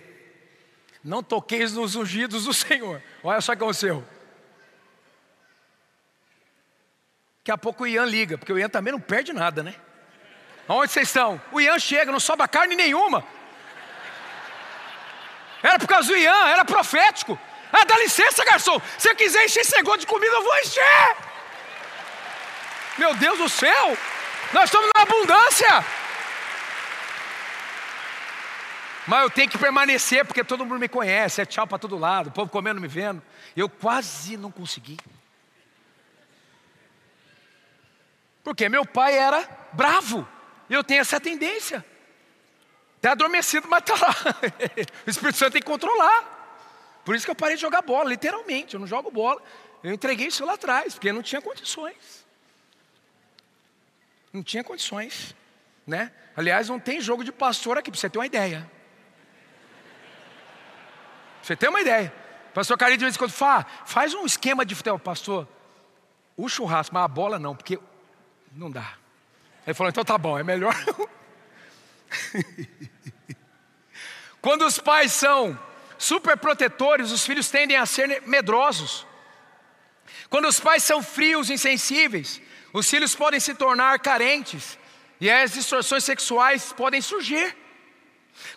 não 1.04 1.24
toqueis 1.24 1.74
nos 1.74 1.96
ungidos 1.96 2.44
do 2.44 2.54
Senhor. 2.54 3.02
Olha 3.24 3.42
só 3.42 3.56
que 3.56 3.64
é 3.64 3.66
o 3.66 3.74
seu. 3.74 4.08
Daqui 7.40 7.50
a 7.50 7.58
pouco 7.58 7.84
o 7.84 7.88
Ian 7.88 8.06
liga, 8.06 8.38
porque 8.38 8.54
o 8.54 8.60
Ian 8.60 8.70
também 8.70 8.94
não 8.94 9.00
perde 9.02 9.34
nada, 9.34 9.64
né? 9.64 9.74
Onde 10.70 10.92
vocês 10.92 11.08
estão? 11.08 11.42
O 11.52 11.60
Ian 11.60 11.80
chega, 11.80 12.12
não 12.12 12.20
sobra 12.20 12.48
carne 12.48 12.76
nenhuma. 12.76 13.26
Era 15.64 15.80
por 15.80 15.88
causa 15.88 16.10
do 16.10 16.16
Ian, 16.16 16.48
era 16.48 16.64
profético. 16.64 17.40
Ah, 17.74 17.84
dá 17.86 17.98
licença, 17.98 18.46
garçom. 18.46 18.80
Se 19.00 19.10
eu 19.10 19.16
quiser 19.16 19.46
encher 19.46 19.62
esse 19.62 19.82
de 19.82 20.06
comida, 20.06 20.32
eu 20.32 20.44
vou 20.44 20.58
encher. 20.60 21.34
Meu 22.98 23.14
Deus 23.16 23.38
do 23.38 23.50
céu, 23.50 23.98
nós 24.54 24.66
estamos 24.66 24.90
na 24.96 25.02
abundância. 25.02 25.86
Mas 29.08 29.22
eu 29.24 29.30
tenho 29.30 29.50
que 29.50 29.58
permanecer 29.58 30.26
porque 30.26 30.44
todo 30.44 30.66
mundo 30.66 30.80
me 30.80 30.88
conhece, 30.88 31.42
é 31.42 31.46
tchau 31.46 31.68
para 31.68 31.78
todo 31.78 31.98
lado, 31.98 32.28
o 32.28 32.32
povo 32.32 32.50
comendo, 32.50 32.82
me 32.82 32.88
vendo. 32.88 33.22
Eu 33.56 33.70
quase 33.70 34.36
não 34.38 34.52
consegui. 34.52 34.98
Porque 38.44 38.70
meu 38.70 38.86
pai 38.86 39.18
era 39.18 39.48
bravo. 39.74 40.28
Eu 40.70 40.84
tenho 40.84 41.02
essa 41.02 41.20
tendência. 41.20 41.86
Está 42.98 43.12
adormecido, 43.12 43.68
mas 43.68 43.82
está 43.82 43.96
lá. 43.96 44.16
O 45.06 45.10
Espírito 45.10 45.38
Santo 45.38 45.54
tem 45.54 45.62
que 45.62 45.68
controlar. 45.68 46.34
Por 47.04 47.16
isso 47.16 47.26
que 47.26 47.32
eu 47.32 47.36
parei 47.36 47.56
de 47.56 47.62
jogar 47.62 47.84
bola, 47.84 48.10
literalmente. 48.10 48.74
Eu 48.74 48.80
não 48.80 48.88
jogo 48.88 49.12
bola. 49.12 49.42
Eu 49.84 49.94
entreguei 49.94 50.28
isso 50.28 50.44
lá 50.44 50.54
atrás, 50.54 50.96
porque 50.96 51.12
não 51.12 51.22
tinha 51.22 51.40
condições. 51.42 52.25
Não 54.36 54.44
tinha 54.44 54.66
condições, 54.66 55.34
né? 55.88 56.12
Aliás, 56.36 56.68
não 56.68 56.78
tem 56.78 57.00
jogo 57.00 57.24
de 57.24 57.32
pastor 57.32 57.78
aqui, 57.78 57.90
para 57.90 57.98
você 57.98 58.10
ter 58.10 58.20
uma 58.20 58.26
ideia. 58.26 58.70
Você 61.42 61.56
ter 61.56 61.70
uma 61.70 61.80
ideia. 61.80 62.14
Pastor 62.54 62.78
Carlinhos 62.78 63.00
de 63.00 63.06
vez 63.06 63.16
em 63.16 63.18
quando 63.18 63.32
faz 63.86 64.14
um 64.14 64.26
esquema 64.26 64.66
de 64.66 64.76
futebol, 64.76 65.00
pastor. 65.00 65.48
O 66.36 66.50
churrasco, 66.50 66.94
mas 66.94 67.06
a 67.06 67.08
bola 67.08 67.40
não, 67.40 67.56
porque 67.56 67.80
não 68.52 68.70
dá. 68.70 68.96
Ele 69.66 69.74
falou, 69.74 69.90
então 69.90 70.04
tá 70.04 70.18
bom, 70.18 70.38
é 70.38 70.44
melhor. 70.44 70.76
Quando 74.42 74.66
os 74.66 74.78
pais 74.80 75.14
são 75.14 75.58
super 75.98 76.36
protetores, 76.36 77.10
os 77.10 77.26
filhos 77.26 77.50
tendem 77.50 77.78
a 77.78 77.86
ser 77.86 78.22
medrosos. 78.24 79.08
Quando 80.30 80.50
os 80.50 80.60
pais 80.60 80.84
são 80.84 81.02
frios, 81.02 81.50
insensíveis, 81.50 82.42
os 82.80 82.90
filhos 82.90 83.16
podem 83.16 83.40
se 83.40 83.54
tornar 83.56 83.98
carentes 84.00 84.78
e 85.22 85.32
as 85.32 85.54
distorções 85.54 86.04
sexuais 86.04 86.74
podem 86.74 87.02
surgir. 87.02 87.56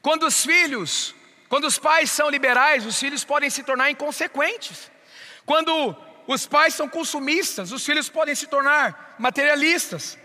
Quando 0.03 0.27
os 0.27 0.45
filhos, 0.45 1.15
quando 1.49 1.69
os 1.69 1.79
pais 1.79 2.11
são 2.11 2.29
liberais, 2.29 2.85
os 2.85 2.99
filhos 2.99 3.23
podem 3.23 3.49
se 3.49 3.63
tornar 3.63 3.93
inconsequentes. 3.93 4.91
Quando 5.47 5.73
os 6.27 6.49
pais 6.49 6.75
são 6.75 6.89
consumistas, 6.89 7.71
os 7.71 7.87
filhos 7.87 8.09
podem 8.09 8.35
se 8.35 8.49
tornar 8.49 9.15
materialistas. 9.21 10.19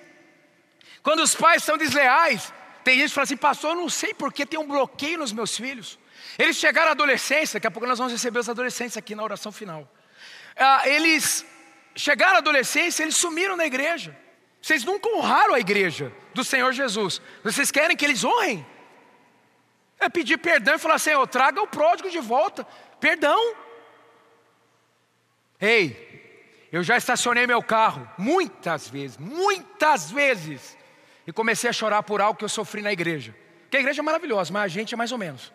Quando 1.03 1.21
os 1.21 1.35
pais 1.35 1.61
são 1.61 1.77
desleais, 1.77 2.51
tem 2.83 2.97
gente 2.97 3.09
que 3.09 3.13
fala 3.13 3.25
assim, 3.25 3.37
pastor, 3.37 3.75
eu 3.75 3.81
não 3.83 3.89
sei 3.89 4.11
porque 4.11 4.43
tem 4.43 4.59
um 4.59 4.67
bloqueio 4.67 5.19
nos 5.19 5.31
meus 5.31 5.55
filhos. 5.55 5.99
Eles 6.39 6.57
chegaram 6.57 6.89
à 6.89 6.91
adolescência, 6.93 7.59
daqui 7.59 7.67
a 7.67 7.71
pouco 7.71 7.87
nós 7.87 7.99
vamos 7.99 8.11
receber 8.11 8.39
os 8.39 8.49
adolescentes 8.49 8.97
aqui 8.97 9.13
na 9.13 9.21
oração 9.21 9.51
final. 9.51 9.87
Ah, 10.57 10.81
eles 10.89 11.45
chegaram 11.95 12.35
à 12.35 12.37
adolescência, 12.37 13.03
eles 13.03 13.15
sumiram 13.15 13.55
na 13.55 13.65
igreja. 13.65 14.17
Vocês 14.61 14.83
nunca 14.83 15.09
honraram 15.09 15.53
a 15.53 15.59
igreja 15.59 16.11
do 16.33 16.43
Senhor 16.43 16.71
Jesus. 16.71 17.21
Vocês 17.43 17.69
querem 17.69 17.97
que 17.97 18.05
eles 18.05 18.23
honrem? 18.23 18.65
É 19.99 20.09
pedir 20.09 20.37
perdão 20.37 20.75
e 20.75 20.79
falar 20.79 20.95
assim: 20.95 21.11
eu 21.11 21.27
traga 21.27 21.61
o 21.61 21.67
pródigo 21.67 22.09
de 22.09 22.19
volta. 22.19 22.65
Perdão. 22.99 23.55
Ei, 25.59 26.67
eu 26.71 26.83
já 26.83 26.97
estacionei 26.97 27.45
meu 27.45 27.61
carro 27.61 28.09
muitas 28.17 28.87
vezes, 28.87 29.17
muitas 29.17 30.09
vezes, 30.11 30.77
e 31.27 31.31
comecei 31.31 31.69
a 31.69 31.73
chorar 31.73 32.03
por 32.03 32.19
algo 32.19 32.37
que 32.37 32.43
eu 32.45 32.49
sofri 32.49 32.81
na 32.81 32.91
igreja. 32.91 33.35
Que 33.69 33.77
a 33.77 33.79
igreja 33.79 34.01
é 34.01 34.03
maravilhosa, 34.03 34.51
mas 34.51 34.63
a 34.63 34.67
gente 34.67 34.93
é 34.93 34.97
mais 34.97 35.11
ou 35.11 35.17
menos. 35.17 35.53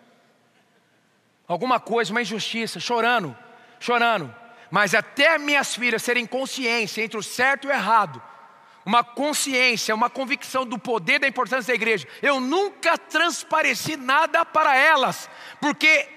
Alguma 1.46 1.81
coisa, 1.81 2.11
uma 2.11 2.22
injustiça, 2.22 2.79
chorando, 2.79 3.37
chorando. 3.81 4.35
Mas 4.70 4.94
até 4.94 5.38
minhas 5.38 5.74
filhas 5.74 6.02
serem 6.02 6.26
consciência 6.26 7.02
entre 7.02 7.18
o 7.18 7.22
certo 7.22 7.66
e 7.66 7.68
o 7.68 7.72
errado, 7.72 8.22
uma 8.85 9.02
consciência, 9.04 9.94
uma 9.94 10.11
convicção 10.11 10.64
do 10.64 10.78
poder 10.78 11.18
da 11.18 11.28
importância 11.28 11.72
da 11.72 11.74
igreja. 11.74 12.07
Eu 12.22 12.40
nunca 12.40 12.96
transpareci 12.96 13.96
nada 13.96 14.44
para 14.44 14.76
elas, 14.76 15.28
porque 15.61 16.09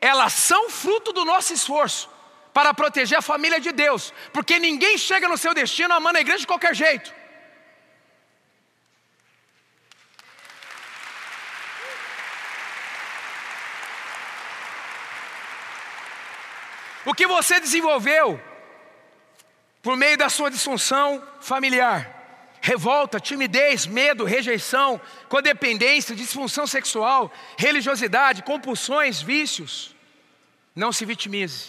elas 0.00 0.32
são 0.32 0.68
fruto 0.68 1.12
do 1.12 1.24
nosso 1.24 1.52
esforço 1.52 2.10
para 2.52 2.72
proteger 2.72 3.18
a 3.18 3.22
família 3.22 3.58
de 3.58 3.72
Deus, 3.72 4.12
porque 4.32 4.58
ninguém 4.58 4.96
chega 4.96 5.26
no 5.26 5.36
seu 5.36 5.52
destino 5.52 5.94
amando 5.94 6.18
a 6.18 6.20
igreja 6.20 6.40
de 6.40 6.46
qualquer 6.46 6.74
jeito. 6.74 7.23
O 17.04 17.14
que 17.14 17.26
você 17.26 17.60
desenvolveu 17.60 18.40
por 19.82 19.96
meio 19.96 20.16
da 20.16 20.30
sua 20.30 20.50
disfunção 20.50 21.22
familiar, 21.40 22.58
revolta, 22.60 23.20
timidez, 23.20 23.86
medo, 23.86 24.24
rejeição, 24.24 24.98
codependência, 25.28 26.16
disfunção 26.16 26.66
sexual, 26.66 27.30
religiosidade, 27.58 28.42
compulsões, 28.42 29.20
vícios, 29.20 29.94
não 30.74 30.90
se 30.90 31.04
vitimize. 31.04 31.68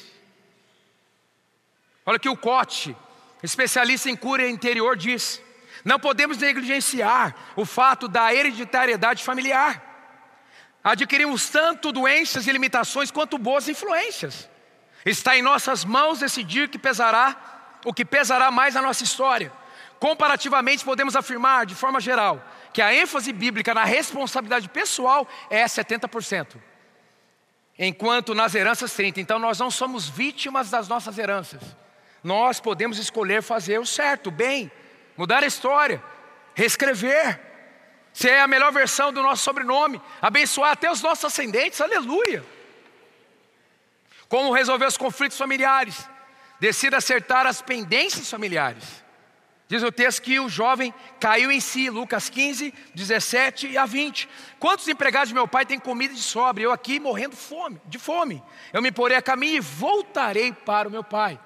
Olha 2.06 2.18
que 2.18 2.30
o 2.30 2.38
Cote, 2.38 2.96
especialista 3.44 4.10
em 4.10 4.16
cura 4.16 4.48
interior, 4.48 4.96
diz: 4.96 5.42
não 5.84 6.00
podemos 6.00 6.38
negligenciar 6.38 7.36
o 7.56 7.66
fato 7.66 8.08
da 8.08 8.34
hereditariedade 8.34 9.24
familiar. 9.24 9.84
Adquirimos 10.82 11.50
tanto 11.50 11.92
doenças 11.92 12.48
e 12.48 12.52
limitações 12.52 13.12
quanto 13.12 13.38
boas 13.38 13.68
influências. 13.68 14.50
Está 15.06 15.38
em 15.38 15.42
nossas 15.42 15.86
mãos 15.86 16.20
decidir 16.20 16.68
que 16.68 16.80
pesará, 16.80 17.78
o 17.86 17.94
que 17.94 18.04
pesará 18.04 18.50
mais 18.50 18.74
na 18.74 18.82
nossa 18.82 19.04
história. 19.04 19.52
Comparativamente, 20.00 20.84
podemos 20.84 21.16
afirmar, 21.16 21.66
de 21.66 21.76
forma 21.76 22.00
geral, 22.00 22.44
que 22.74 22.82
a 22.82 22.94
ênfase 22.94 23.32
bíblica 23.32 23.74
na 23.74 23.84
responsabilidade 23.84 24.68
pessoal 24.68 25.28
é 25.50 25.64
70%, 25.64 26.56
enquanto 27.78 28.34
nas 28.34 28.56
heranças 28.56 28.92
30%. 28.92 29.18
Então, 29.18 29.40
nós 29.40 29.60
não 29.60 29.72
somos 29.72 30.10
vítimas 30.10 30.70
das 30.70 30.88
nossas 30.88 31.18
heranças 31.18 31.62
nós 32.26 32.60
podemos 32.60 32.98
escolher 32.98 33.44
fazer 33.44 33.80
o 33.80 33.86
certo, 33.86 34.28
o 34.28 34.32
bem, 34.32 34.72
mudar 35.16 35.44
a 35.44 35.46
história, 35.46 36.04
reescrever, 36.56 37.40
ser 38.12 38.40
a 38.40 38.48
melhor 38.48 38.72
versão 38.72 39.14
do 39.14 39.22
nosso 39.22 39.44
sobrenome, 39.44 40.02
abençoar 40.20 40.72
até 40.72 40.92
os 40.92 41.04
nossos 41.04 41.26
ascendentes, 41.26 41.80
aleluia. 41.80 42.44
Como 44.28 44.54
resolver 44.54 44.86
os 44.86 44.98
conflitos 44.98 45.38
familiares, 45.38 46.10
decida 46.60 46.98
acertar 46.98 47.46
as 47.46 47.62
pendências 47.62 48.30
familiares. 48.30 49.04
Diz 49.68 49.82
o 49.82 49.92
texto 49.92 50.22
que 50.22 50.40
o 50.40 50.48
jovem 50.48 50.94
caiu 51.20 51.52
em 51.52 51.60
si, 51.60 51.90
Lucas 51.90 52.30
15, 52.30 52.72
17 52.94 53.76
a 53.78 53.86
20. 53.86 54.30
Quantos 54.60 54.88
empregados 54.88 55.30
de 55.30 55.34
meu 55.34 55.48
pai 55.48 55.66
têm 55.66 55.80
comida 55.80 56.14
de 56.14 56.22
sobra? 56.22 56.62
Eu 56.62 56.72
aqui 56.72 57.00
morrendo 57.00 57.36
fome, 57.36 57.82
de 57.88 57.98
fome. 57.98 58.44
Eu 58.72 58.82
me 58.82 58.92
porei 58.92 59.18
a 59.18 59.22
caminho 59.24 59.58
e 59.58 59.60
voltarei 59.60 60.54
para 60.54 60.88
o 60.88 60.92
meu 60.92 61.04
pai. 61.04 61.40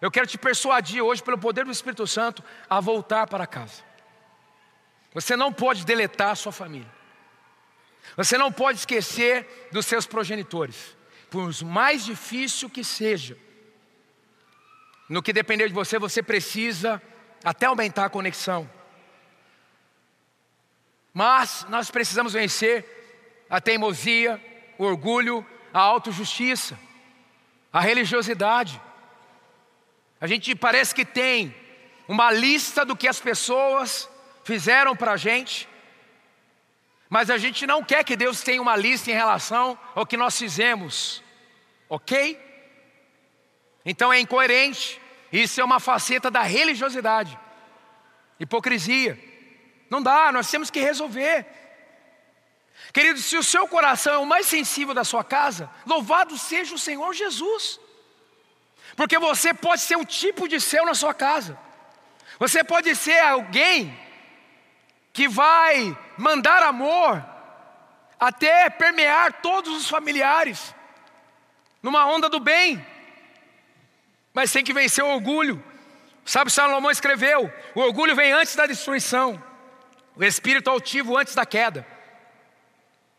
Eu 0.00 0.10
quero 0.10 0.26
te 0.26 0.36
persuadir 0.36 1.00
hoje, 1.00 1.22
pelo 1.22 1.38
poder 1.38 1.64
do 1.64 1.70
Espírito 1.70 2.04
Santo, 2.08 2.42
a 2.68 2.80
voltar 2.80 3.28
para 3.28 3.46
casa. 3.46 3.84
Você 5.14 5.36
não 5.36 5.52
pode 5.52 5.84
deletar 5.84 6.30
a 6.30 6.34
sua 6.34 6.50
família. 6.50 6.90
Você 8.16 8.36
não 8.36 8.50
pode 8.50 8.78
esquecer 8.78 9.68
dos 9.70 9.86
seus 9.86 10.04
progenitores, 10.04 10.96
por 11.32 11.50
mais 11.64 12.04
difícil 12.04 12.68
que 12.68 12.84
seja. 12.84 13.38
No 15.08 15.22
que 15.22 15.32
depender 15.32 15.66
de 15.66 15.72
você, 15.72 15.98
você 15.98 16.22
precisa 16.22 17.00
até 17.42 17.64
aumentar 17.64 18.04
a 18.04 18.10
conexão. 18.10 18.70
Mas 21.12 21.64
nós 21.70 21.90
precisamos 21.90 22.34
vencer 22.34 22.84
a 23.48 23.62
teimosia, 23.62 24.38
o 24.76 24.84
orgulho, 24.84 25.44
a 25.72 25.80
autojustiça, 25.80 26.78
a 27.72 27.80
religiosidade. 27.80 28.78
A 30.20 30.26
gente 30.26 30.54
parece 30.54 30.94
que 30.94 31.04
tem 31.04 31.54
uma 32.06 32.30
lista 32.30 32.84
do 32.84 32.94
que 32.94 33.08
as 33.08 33.18
pessoas 33.18 34.06
fizeram 34.44 34.94
para 34.94 35.12
a 35.12 35.16
gente, 35.16 35.66
mas 37.08 37.30
a 37.30 37.38
gente 37.38 37.66
não 37.66 37.82
quer 37.82 38.04
que 38.04 38.16
Deus 38.16 38.42
tenha 38.42 38.60
uma 38.60 38.74
lista 38.74 39.10
em 39.10 39.14
relação 39.14 39.78
ao 39.94 40.06
que 40.06 40.16
nós 40.16 40.38
fizemos, 40.38 41.21
ok? 41.92 42.40
Então 43.84 44.10
é 44.10 44.18
incoerente, 44.18 44.98
isso 45.30 45.60
é 45.60 45.64
uma 45.64 45.78
faceta 45.78 46.30
da 46.30 46.40
religiosidade, 46.40 47.38
hipocrisia. 48.40 49.22
Não 49.90 50.02
dá, 50.02 50.32
nós 50.32 50.50
temos 50.50 50.70
que 50.70 50.80
resolver. 50.80 51.44
Querido, 52.94 53.20
se 53.20 53.36
o 53.36 53.42
seu 53.42 53.68
coração 53.68 54.14
é 54.14 54.16
o 54.16 54.24
mais 54.24 54.46
sensível 54.46 54.94
da 54.94 55.04
sua 55.04 55.22
casa, 55.22 55.70
louvado 55.84 56.38
seja 56.38 56.74
o 56.74 56.78
Senhor 56.78 57.12
Jesus. 57.12 57.78
Porque 58.96 59.18
você 59.18 59.52
pode 59.52 59.82
ser 59.82 59.96
um 59.96 60.04
tipo 60.04 60.48
de 60.48 60.58
céu 60.62 60.86
na 60.86 60.94
sua 60.94 61.12
casa. 61.12 61.58
Você 62.38 62.64
pode 62.64 62.96
ser 62.96 63.18
alguém 63.18 63.94
que 65.12 65.28
vai 65.28 65.94
mandar 66.16 66.62
amor 66.62 67.22
até 68.18 68.70
permear 68.70 69.42
todos 69.42 69.76
os 69.76 69.90
familiares 69.90 70.74
numa 71.82 72.06
onda 72.06 72.28
do 72.28 72.38
bem. 72.38 72.84
Mas 74.32 74.52
tem 74.52 74.64
que 74.64 74.72
vencer 74.72 75.04
o 75.04 75.08
orgulho. 75.14 75.62
Sabe, 76.24 76.50
Salomão 76.50 76.90
escreveu: 76.90 77.52
o 77.74 77.80
orgulho 77.80 78.14
vem 78.14 78.32
antes 78.32 78.54
da 78.54 78.66
destruição, 78.66 79.42
o 80.16 80.24
espírito 80.24 80.70
altivo 80.70 81.16
antes 81.16 81.34
da 81.34 81.44
queda. 81.44 81.86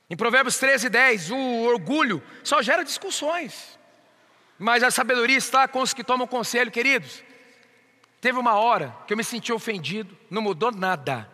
Em 0.09 0.15
Provérbios 0.15 0.57
13, 0.57 0.89
10, 0.89 1.31
o 1.31 1.63
orgulho 1.63 2.21
só 2.43 2.61
gera 2.61 2.83
discussões. 2.83 3.79
Mas 4.59 4.83
a 4.83 4.91
sabedoria 4.91 5.37
está 5.37 5.67
com 5.67 5.81
os 5.81 5.93
que 5.93 6.03
tomam 6.03 6.27
conselho, 6.27 6.71
queridos. 6.71 7.23
Teve 8.21 8.37
uma 8.37 8.53
hora 8.53 8.95
que 9.05 9.13
eu 9.13 9.17
me 9.17 9.23
senti 9.23 9.51
ofendido, 9.51 10.17
não 10.29 10.41
mudou 10.41 10.71
nada. 10.71 11.29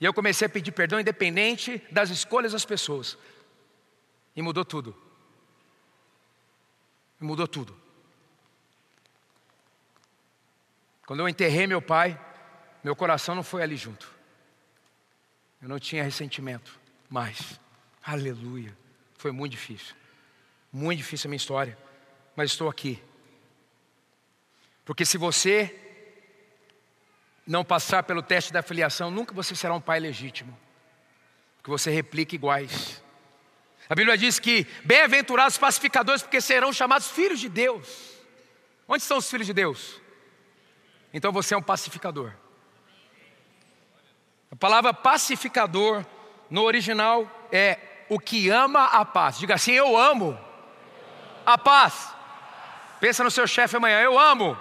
E 0.00 0.04
eu 0.04 0.12
comecei 0.12 0.46
a 0.46 0.48
pedir 0.48 0.72
perdão 0.72 0.98
independente 0.98 1.80
das 1.90 2.10
escolhas 2.10 2.52
das 2.52 2.64
pessoas. 2.64 3.16
E 4.34 4.42
mudou 4.42 4.64
tudo. 4.64 5.05
Mudou 7.20 7.48
tudo. 7.48 7.76
Quando 11.06 11.20
eu 11.20 11.28
enterrei 11.28 11.66
meu 11.66 11.80
pai, 11.80 12.20
meu 12.82 12.94
coração 12.94 13.34
não 13.34 13.42
foi 13.42 13.62
ali 13.62 13.76
junto. 13.76 14.12
Eu 15.62 15.68
não 15.68 15.78
tinha 15.78 16.02
ressentimento 16.02 16.78
mais. 17.08 17.58
Aleluia. 18.02 18.76
Foi 19.16 19.32
muito 19.32 19.52
difícil. 19.52 19.94
Muito 20.72 20.98
difícil 20.98 21.28
a 21.28 21.30
minha 21.30 21.36
história. 21.36 21.78
Mas 22.34 22.50
estou 22.50 22.68
aqui. 22.68 23.02
Porque 24.84 25.04
se 25.04 25.16
você 25.16 25.74
não 27.46 27.64
passar 27.64 28.02
pelo 28.02 28.22
teste 28.22 28.52
da 28.52 28.62
filiação, 28.62 29.10
nunca 29.10 29.32
você 29.32 29.54
será 29.54 29.74
um 29.74 29.80
pai 29.80 30.00
legítimo. 30.00 30.56
Porque 31.56 31.70
você 31.70 31.90
replica 31.90 32.34
iguais. 32.34 33.02
A 33.88 33.94
Bíblia 33.94 34.18
diz 34.18 34.38
que 34.38 34.66
bem-aventurados 34.84 35.54
os 35.54 35.58
pacificadores, 35.58 36.22
porque 36.22 36.40
serão 36.40 36.72
chamados 36.72 37.08
filhos 37.08 37.38
de 37.38 37.48
Deus. 37.48 38.16
Onde 38.88 39.02
estão 39.02 39.18
os 39.18 39.30
filhos 39.30 39.46
de 39.46 39.52
Deus? 39.52 40.00
Então 41.12 41.32
você 41.32 41.54
é 41.54 41.56
um 41.56 41.62
pacificador. 41.62 42.32
A 44.50 44.56
palavra 44.56 44.92
pacificador 44.92 46.04
no 46.50 46.62
original 46.62 47.48
é 47.50 47.78
o 48.08 48.18
que 48.18 48.50
ama 48.50 48.84
a 48.84 49.04
paz. 49.04 49.38
Diga 49.38 49.54
assim: 49.54 49.72
Eu 49.72 49.96
amo 49.96 50.38
a 51.44 51.56
paz. 51.56 52.14
Pensa 53.00 53.24
no 53.24 53.30
seu 53.30 53.46
chefe 53.46 53.76
amanhã: 53.76 54.00
Eu 54.00 54.18
amo 54.18 54.58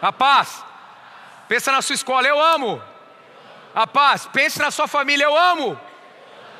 a 0.00 0.12
paz. 0.12 0.64
Pensa 1.48 1.72
na 1.72 1.80
sua 1.80 1.94
escola: 1.94 2.28
Eu 2.28 2.40
amo 2.40 2.82
a 3.74 3.86
paz. 3.86 4.26
Pense 4.26 4.58
na 4.58 4.70
sua 4.70 4.86
família: 4.86 5.24
Eu 5.24 5.36
amo 5.36 5.80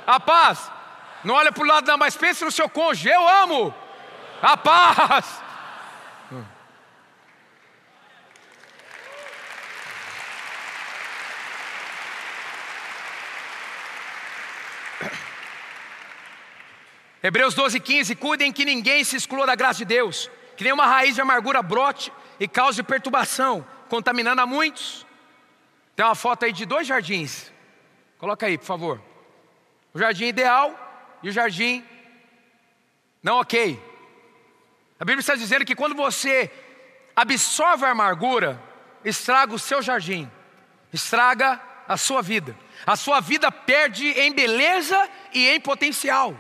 a 0.07 0.19
paz. 0.19 0.72
Não 1.25 1.35
olha 1.35 1.53
para 1.53 1.63
o 1.63 1.67
lado, 1.67 1.87
não, 1.87 1.99
mas 1.99 2.17
pense 2.17 2.45
no 2.45 2.51
seu 2.51 2.69
cônjuge: 2.69 3.09
Eu 3.09 3.29
amo 3.29 3.75
a 4.43 4.57
paz. 4.57 5.41
Hebreus 17.23 17.55
12, 17.55 17.79
15: 17.79 18.17
Cuidem 18.17 18.53
que 18.53 18.65
ninguém 18.65 19.05
se 19.05 19.15
exclua 19.15 19.47
da 19.47 19.55
graça 19.55 19.79
de 19.79 19.85
Deus, 19.85 20.29
que 20.57 20.65
nenhuma 20.65 20.87
raiz 20.87 21.15
de 21.15 21.21
amargura 21.21 21.63
brote 21.63 22.13
e 22.41 22.49
cause 22.49 22.83
perturbação, 22.83 23.65
contaminando 23.89 24.43
a 24.43 24.47
muitos. 24.47 25.07
Tem 25.95 26.05
uma 26.05 26.17
foto 26.17 26.45
aí 26.45 26.53
de 26.53 26.67
dois 26.67 26.87
jardins. 26.87 27.53
Coloca 28.19 28.47
aí, 28.47 28.59
por 28.59 28.65
favor. 28.65 29.01
O 29.95 29.99
jardim 30.01 30.25
ideal 30.25 30.82
e 31.23 31.29
o 31.29 31.33
jardim 31.33 31.85
não 33.23 33.39
ok. 33.39 33.81
A 34.99 35.05
Bíblia 35.05 35.21
está 35.21 35.35
dizendo 35.35 35.65
que 35.65 35.75
quando 35.75 35.95
você 35.95 36.51
absorve 37.15 37.85
a 37.85 37.91
amargura, 37.91 38.61
estraga 39.05 39.55
o 39.55 39.59
seu 39.59 39.83
jardim, 39.83 40.31
estraga 40.93 41.61
a 41.89 41.97
sua 41.97 42.23
vida. 42.23 42.57
A 42.87 42.97
sua 42.97 43.21
vida 43.21 43.51
perde 43.51 44.07
em 44.09 44.33
beleza 44.33 45.09
e 45.33 45.49
em 45.49 45.61
potencial. 45.61 46.39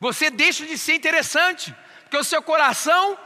Você 0.00 0.30
deixa 0.30 0.66
de 0.66 0.76
ser 0.76 0.94
interessante, 0.94 1.74
porque 2.02 2.16
o 2.16 2.24
seu 2.24 2.42
coração 2.42 3.18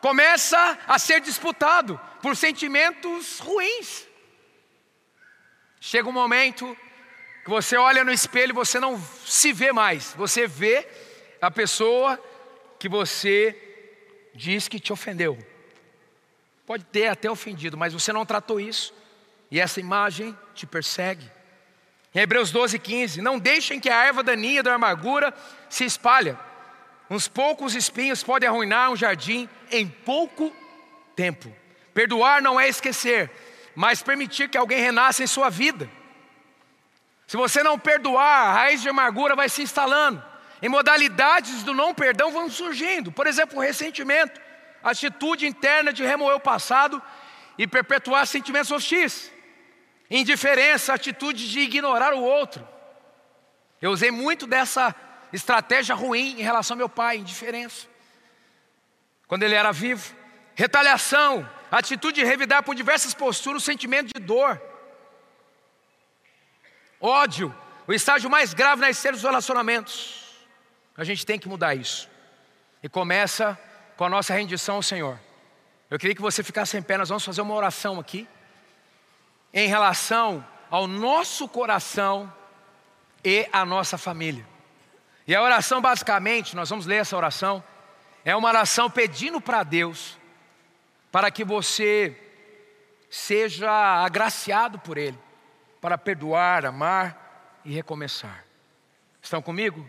começa 0.00 0.78
a 0.86 0.98
ser 0.98 1.20
disputado 1.20 2.00
por 2.20 2.36
sentimentos 2.36 3.38
ruins. 3.38 4.06
Chega 5.80 6.08
um 6.08 6.12
momento 6.12 6.76
que 7.44 7.50
você 7.50 7.76
olha 7.76 8.02
no 8.02 8.10
espelho 8.10 8.52
e 8.52 8.54
você 8.54 8.80
não 8.80 8.98
se 9.26 9.52
vê 9.52 9.70
mais, 9.70 10.14
você 10.16 10.46
vê 10.46 10.88
a 11.42 11.50
pessoa 11.50 12.18
que 12.78 12.88
você 12.88 13.54
diz 14.34 14.66
que 14.66 14.80
te 14.80 14.94
ofendeu. 14.94 15.36
Pode 16.66 16.84
ter 16.84 17.08
até 17.08 17.30
ofendido, 17.30 17.76
mas 17.76 17.92
você 17.92 18.14
não 18.14 18.24
tratou 18.24 18.58
isso, 18.58 18.94
e 19.50 19.60
essa 19.60 19.78
imagem 19.78 20.36
te 20.54 20.66
persegue. 20.66 21.30
Em 22.14 22.20
Hebreus 22.20 22.50
12, 22.50 22.78
15: 22.78 23.20
Não 23.20 23.38
deixem 23.38 23.78
que 23.78 23.90
a 23.90 24.06
erva 24.06 24.22
daninha 24.22 24.62
da 24.62 24.72
amargura 24.72 25.34
se 25.68 25.84
espalhe. 25.84 26.34
Uns 27.10 27.28
poucos 27.28 27.74
espinhos 27.74 28.22
podem 28.22 28.48
arruinar 28.48 28.90
um 28.90 28.96
jardim 28.96 29.46
em 29.70 29.86
pouco 29.86 30.50
tempo. 31.14 31.54
Perdoar 31.92 32.40
não 32.40 32.58
é 32.58 32.66
esquecer, 32.68 33.30
mas 33.74 34.02
permitir 34.02 34.48
que 34.48 34.56
alguém 34.56 34.80
renasça 34.80 35.22
em 35.22 35.26
sua 35.26 35.50
vida. 35.50 35.90
Se 37.26 37.36
você 37.36 37.62
não 37.62 37.78
perdoar, 37.78 38.48
a 38.48 38.52
raiz 38.52 38.82
de 38.82 38.88
amargura 38.88 39.34
vai 39.34 39.48
se 39.48 39.62
instalando. 39.62 40.22
Em 40.62 40.68
modalidades 40.68 41.62
do 41.62 41.74
não 41.74 41.94
perdão 41.94 42.30
vão 42.30 42.48
surgindo. 42.50 43.10
Por 43.12 43.26
exemplo, 43.26 43.58
o 43.58 43.62
ressentimento, 43.62 44.40
a 44.82 44.90
atitude 44.90 45.46
interna 45.46 45.92
de 45.92 46.04
remoer 46.04 46.36
o 46.36 46.40
passado 46.40 47.02
e 47.58 47.66
perpetuar 47.66 48.26
sentimentos 48.26 48.70
hostis. 48.70 49.30
Indiferença, 50.10 50.92
atitude 50.94 51.48
de 51.50 51.60
ignorar 51.60 52.12
o 52.12 52.22
outro. 52.22 52.66
Eu 53.80 53.90
usei 53.90 54.10
muito 54.10 54.46
dessa 54.46 54.94
estratégia 55.32 55.94
ruim 55.94 56.38
em 56.38 56.42
relação 56.42 56.74
ao 56.74 56.78
meu 56.78 56.88
pai, 56.88 57.18
indiferença. 57.18 57.86
Quando 59.26 59.42
ele 59.42 59.54
era 59.54 59.72
vivo. 59.72 60.14
Retaliação, 60.54 61.48
atitude 61.70 62.20
de 62.20 62.24
revidar 62.24 62.62
por 62.62 62.74
diversas 62.74 63.12
posturas 63.12 63.62
o 63.62 63.64
sentimento 63.64 64.12
de 64.14 64.20
dor. 64.20 64.60
Ódio, 67.06 67.54
o 67.86 67.92
estágio 67.92 68.30
mais 68.30 68.54
grave 68.54 68.80
na 68.80 68.88
esfera 68.88 69.12
dos 69.12 69.22
relacionamentos. 69.22 70.24
A 70.96 71.04
gente 71.04 71.26
tem 71.26 71.38
que 71.38 71.46
mudar 71.46 71.74
isso. 71.74 72.08
E 72.82 72.88
começa 72.88 73.60
com 73.94 74.06
a 74.06 74.08
nossa 74.08 74.32
rendição 74.32 74.76
ao 74.76 74.82
Senhor. 74.82 75.20
Eu 75.90 75.98
queria 75.98 76.14
que 76.16 76.22
você 76.22 76.42
ficasse 76.42 76.78
em 76.78 76.82
pé, 76.82 76.96
nós 76.96 77.10
vamos 77.10 77.22
fazer 77.22 77.42
uma 77.42 77.52
oração 77.52 78.00
aqui 78.00 78.26
em 79.52 79.68
relação 79.68 80.42
ao 80.70 80.86
nosso 80.86 81.46
coração 81.46 82.32
e 83.22 83.46
à 83.52 83.66
nossa 83.66 83.98
família. 83.98 84.46
E 85.26 85.34
a 85.34 85.42
oração, 85.42 85.82
basicamente, 85.82 86.56
nós 86.56 86.70
vamos 86.70 86.86
ler 86.86 87.02
essa 87.02 87.14
oração, 87.14 87.62
é 88.24 88.34
uma 88.34 88.48
oração 88.48 88.88
pedindo 88.88 89.42
para 89.42 89.62
Deus, 89.62 90.16
para 91.12 91.30
que 91.30 91.44
você 91.44 92.18
seja 93.10 93.70
agraciado 94.02 94.78
por 94.78 94.96
Ele, 94.96 95.18
para 95.84 95.98
perdoar, 95.98 96.64
amar 96.64 97.60
e 97.62 97.70
recomeçar. 97.70 98.42
Estão 99.20 99.42
comigo? 99.42 99.86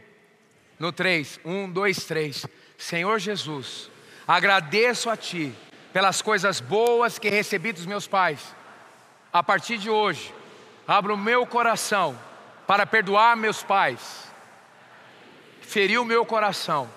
No 0.77 0.91
3, 0.91 1.39
1, 1.45 1.71
2, 1.71 2.03
3. 2.03 2.45
Senhor 2.77 3.17
Jesus, 3.17 3.89
agradeço 4.27 5.09
a 5.09 5.15
Ti 5.15 5.53
pelas 5.93 6.21
coisas 6.21 6.59
boas 6.59 7.17
que 7.17 7.29
recebi 7.29 7.71
dos 7.71 7.85
meus 7.85 8.09
pais 8.09 8.53
a 9.31 9.41
partir 9.41 9.77
de 9.77 9.89
hoje, 9.89 10.33
abro 10.85 11.13
o 11.13 11.17
meu 11.17 11.47
coração 11.47 12.19
para 12.67 12.85
perdoar 12.85 13.37
meus 13.37 13.63
pais. 13.63 14.29
Feriu 15.61 16.01
o 16.01 16.05
meu 16.05 16.25
coração. 16.25 16.91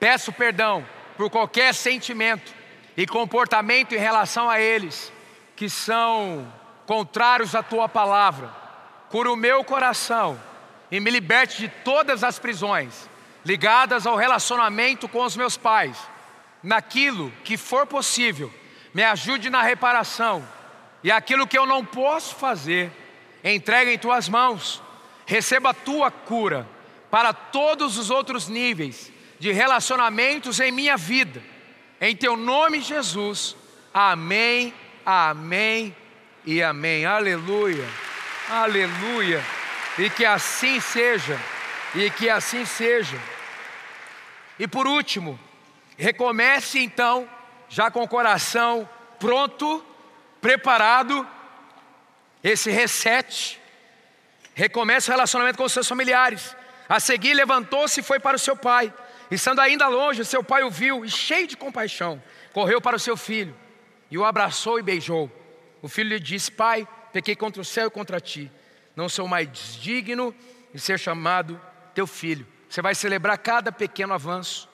Peço 0.00 0.32
perdão 0.32 0.84
por 1.16 1.30
qualquer 1.30 1.72
sentimento 1.72 2.52
e 2.96 3.06
comportamento 3.06 3.94
em 3.94 3.98
relação 3.98 4.50
a 4.50 4.58
eles 4.58 5.12
que 5.54 5.70
são 5.70 6.52
contrários 6.92 7.54
à 7.54 7.62
tua 7.62 7.88
palavra. 7.88 8.50
Cura 9.08 9.32
o 9.32 9.36
meu 9.36 9.64
coração 9.64 10.38
e 10.90 11.00
me 11.00 11.10
liberte 11.10 11.62
de 11.62 11.68
todas 11.82 12.22
as 12.22 12.38
prisões 12.38 13.08
ligadas 13.46 14.06
ao 14.06 14.14
relacionamento 14.14 15.08
com 15.08 15.24
os 15.24 15.34
meus 15.34 15.56
pais. 15.56 15.96
Naquilo 16.62 17.32
que 17.44 17.56
for 17.56 17.86
possível, 17.86 18.52
me 18.92 19.02
ajude 19.02 19.48
na 19.48 19.62
reparação 19.62 20.46
e 21.02 21.10
aquilo 21.10 21.46
que 21.46 21.56
eu 21.56 21.64
não 21.64 21.82
posso 21.82 22.34
fazer, 22.34 22.92
entrega 23.42 23.90
em 23.90 23.98
tuas 23.98 24.28
mãos. 24.28 24.82
Receba 25.24 25.70
a 25.70 25.74
tua 25.74 26.10
cura 26.10 26.68
para 27.10 27.32
todos 27.32 27.96
os 27.96 28.10
outros 28.10 28.48
níveis 28.48 29.10
de 29.38 29.50
relacionamentos 29.50 30.60
em 30.60 30.70
minha 30.70 30.98
vida. 30.98 31.42
Em 31.98 32.14
teu 32.14 32.36
nome, 32.36 32.82
Jesus. 32.82 33.56
Amém, 33.94 34.74
amém 35.06 35.96
e 36.44 36.62
amém. 36.62 37.04
Aleluia, 37.04 37.86
aleluia. 38.48 39.42
E 39.98 40.08
que 40.10 40.24
assim 40.24 40.80
seja, 40.80 41.38
e 41.94 42.10
que 42.10 42.28
assim 42.28 42.64
seja. 42.64 43.18
E 44.58 44.66
por 44.66 44.86
último, 44.86 45.38
recomece 45.96 46.78
então, 46.78 47.28
já 47.68 47.90
com 47.90 48.02
o 48.02 48.08
coração 48.08 48.88
pronto 49.18 49.84
preparado, 50.40 51.26
esse 52.42 52.70
reset, 52.70 53.60
recomeça 54.54 55.10
o 55.10 55.14
relacionamento 55.14 55.56
com 55.56 55.64
os 55.64 55.72
seus 55.72 55.86
familiares. 55.86 56.56
A 56.88 56.98
seguir, 56.98 57.34
levantou-se 57.34 58.00
e 58.00 58.02
foi 58.02 58.18
para 58.18 58.36
o 58.36 58.40
seu 58.40 58.56
pai. 58.56 58.92
Estando 59.30 59.60
ainda 59.60 59.88
longe, 59.88 60.24
seu 60.24 60.42
pai 60.42 60.62
o 60.62 60.70
viu 60.70 61.04
e, 61.04 61.08
cheio 61.08 61.46
de 61.46 61.56
compaixão, 61.56 62.22
correu 62.52 62.80
para 62.80 62.96
o 62.96 63.00
seu 63.00 63.16
filho 63.16 63.56
e 64.10 64.18
o 64.18 64.24
abraçou 64.24 64.78
e 64.78 64.82
beijou. 64.82 65.30
O 65.82 65.88
filho 65.88 66.10
lhe 66.10 66.20
disse: 66.20 66.50
Pai, 66.50 66.86
pequei 67.12 67.34
contra 67.34 67.60
o 67.60 67.64
céu 67.64 67.88
e 67.88 67.90
contra 67.90 68.20
ti. 68.20 68.50
Não 68.94 69.08
sou 69.08 69.26
mais 69.26 69.76
digno 69.80 70.34
de 70.72 70.80
ser 70.80 70.98
chamado 70.98 71.60
teu 71.94 72.06
filho. 72.06 72.46
Você 72.68 72.80
vai 72.80 72.94
celebrar 72.94 73.36
cada 73.38 73.72
pequeno 73.72 74.14
avanço. 74.14 74.68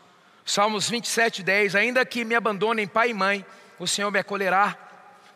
Salmos 0.45 0.89
27, 0.89 1.43
10. 1.43 1.75
Ainda 1.75 2.05
que 2.05 2.25
me 2.25 2.35
abandonem 2.35 2.87
pai 2.87 3.11
e 3.11 3.15
mãe, 3.15 3.45
o 3.79 3.87
Senhor 3.87 4.11
me 4.11 4.19
acolherá. 4.19 4.77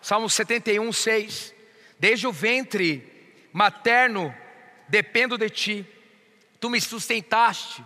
Salmos 0.01 0.35
71, 0.35 0.93
6. 0.93 1.55
Desde 1.99 2.27
o 2.27 2.33
ventre 2.33 3.49
materno 3.53 4.35
dependo 4.89 5.39
de 5.39 5.49
ti. 5.51 5.87
Tu 6.61 6.71
me 6.71 6.81
sustentaste 6.81 7.85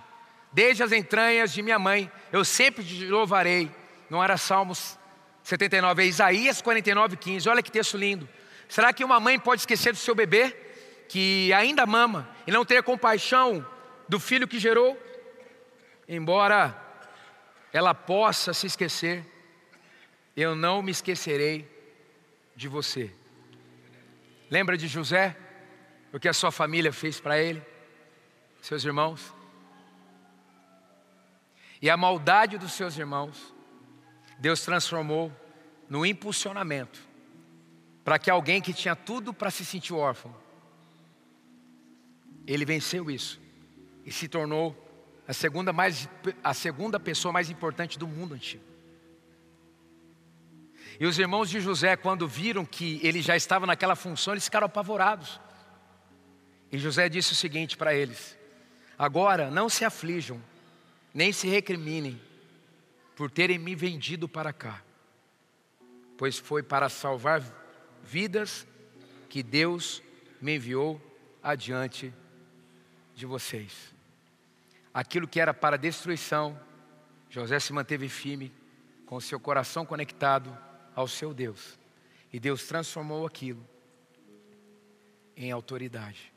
desde 0.53 0.82
as 0.82 0.93
entranhas 0.93 1.53
de 1.53 1.62
minha 1.62 1.78
mãe. 1.78 2.11
Eu 2.32 2.45
sempre 2.45 2.84
te 2.84 3.07
louvarei. 3.07 3.70
Não 4.11 4.22
era 4.22 4.37
Salmos 4.37 4.99
79, 5.47 6.03
é 6.03 6.07
Isaías 6.07 6.61
49, 6.61 7.17
15. 7.17 7.49
Olha 7.49 7.63
que 7.63 7.71
texto 7.71 7.97
lindo. 7.97 8.29
Será 8.69 8.93
que 8.93 9.05
uma 9.05 9.21
mãe 9.21 9.39
pode 9.39 9.63
esquecer 9.63 9.93
do 9.93 9.97
seu 9.97 10.13
bebê, 10.13 10.51
que 11.09 11.53
ainda 11.53 11.87
mama, 11.87 12.29
e 12.49 12.51
não 12.51 12.65
ter 12.65 12.83
compaixão 12.83 13.65
do 14.09 14.19
filho 14.19 14.49
que 14.49 14.59
gerou? 14.59 15.01
Embora 16.09 16.77
ela 17.73 17.95
possa 17.95 18.53
se 18.53 18.67
esquecer, 18.67 19.25
eu 20.37 20.57
não 20.57 20.83
me 20.83 20.91
esquecerei 20.91 21.71
de 22.57 22.67
você. 22.67 23.13
Lembra 24.51 24.77
de 24.77 24.89
José? 24.89 25.37
O 26.13 26.19
que 26.19 26.27
a 26.27 26.33
sua 26.33 26.51
família 26.51 26.93
fez 26.93 27.21
para 27.21 27.39
ele? 27.39 27.63
Seus 28.61 28.85
irmãos? 28.85 29.33
E 31.81 31.89
a 31.89 31.97
maldade 31.97 32.59
dos 32.59 32.73
seus 32.73 32.99
irmãos, 32.99 33.55
Deus 34.39 34.61
transformou 34.62 35.32
no 35.89 36.05
impulsionamento 36.05 37.01
para 38.05 38.18
que 38.18 38.30
alguém 38.30 38.61
que 38.61 38.72
tinha 38.72 38.95
tudo 38.95 39.32
para 39.32 39.51
se 39.51 39.64
sentir 39.64 39.93
órfão, 39.93 40.34
ele 42.47 42.64
venceu 42.64 43.11
isso 43.11 43.41
e 44.05 44.12
se 44.12 44.28
tornou 44.28 44.76
a 45.26 45.32
segunda, 45.32 45.72
mais, 45.72 46.09
a 46.45 46.55
segunda 46.55 47.01
pessoa 47.01 47.32
mais 47.32 47.51
importante 47.51 47.99
do 47.99 48.07
mundo 48.07 48.34
antigo. 48.34 48.62
E 51.01 51.05
os 51.05 51.18
irmãos 51.18 51.51
de 51.51 51.61
José, 51.61 51.97
quando 51.97 52.28
viram 52.28 52.64
que 52.64 53.01
ele 53.03 53.20
já 53.20 53.37
estava 53.37 53.66
naquela 53.66 53.97
função, 53.97 54.32
eles 54.32 54.45
ficaram 54.45 54.66
apavorados. 54.66 55.41
E 56.70 56.78
José 56.78 57.09
disse 57.09 57.32
o 57.32 57.37
seguinte 57.37 57.76
para 57.76 57.95
eles: 57.95 58.39
Agora 58.97 59.51
não 59.51 59.68
se 59.68 59.84
aflijam, 59.84 60.41
nem 61.12 61.32
se 61.32 61.49
recriminem 61.49 62.20
por 63.17 63.31
terem 63.31 63.59
me 63.59 63.75
vendido 63.75 64.29
para 64.29 64.53
cá, 64.53 64.85
pois 66.19 66.39
foi 66.39 66.62
para 66.62 66.91
salvar 66.91 67.43
vidas 68.05 68.67
que 69.31 69.43
Deus 69.43 70.03
me 70.41 70.57
enviou 70.57 71.01
adiante 71.43 72.12
de 73.14 73.25
vocês. 73.25 73.95
Aquilo 74.93 75.27
que 75.27 75.41
era 75.41 75.55
para 75.55 75.79
destruição, 75.79 76.61
José 77.31 77.59
se 77.59 77.73
manteve 77.73 78.09
firme, 78.09 78.53
com 79.07 79.19
seu 79.19 79.41
coração 79.41 79.87
conectado 79.87 80.57
ao 80.95 81.09
seu 81.09 81.33
Deus. 81.33 81.79
E 82.33 82.39
Deus 82.39 82.67
transformou 82.67 83.27
aquilo 83.27 83.67
em 85.37 85.51
autoridade, 85.51 86.33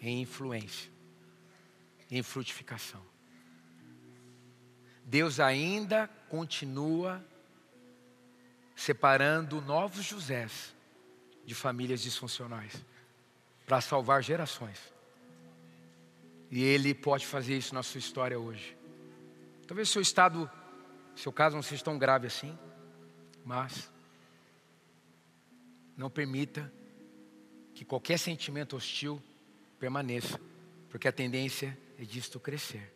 em 0.00 0.20
influência, 0.20 0.90
em 2.10 2.22
frutificação. 2.22 3.15
Deus 5.06 5.38
ainda 5.38 6.08
continua 6.28 7.24
separando 8.74 9.60
novos 9.60 10.04
Josés 10.04 10.74
de 11.44 11.54
famílias 11.54 12.02
disfuncionais 12.02 12.84
para 13.64 13.80
salvar 13.80 14.20
gerações. 14.20 14.80
E 16.50 16.60
Ele 16.60 16.92
pode 16.92 17.24
fazer 17.24 17.56
isso 17.56 17.72
na 17.72 17.84
sua 17.84 18.00
história 18.00 18.36
hoje. 18.36 18.76
Talvez 19.68 19.88
seu 19.88 20.02
estado, 20.02 20.50
seu 21.14 21.32
caso 21.32 21.54
não 21.54 21.62
seja 21.62 21.84
tão 21.84 21.96
grave 21.96 22.26
assim, 22.26 22.58
mas 23.44 23.88
não 25.96 26.10
permita 26.10 26.70
que 27.76 27.84
qualquer 27.84 28.18
sentimento 28.18 28.74
hostil 28.74 29.22
permaneça, 29.78 30.40
porque 30.90 31.06
a 31.06 31.12
tendência 31.12 31.78
é 31.96 32.04
disto 32.04 32.40
crescer. 32.40 32.95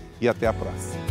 e 0.21 0.29
até 0.29 0.47
a 0.47 0.53
próxima. 0.53 1.01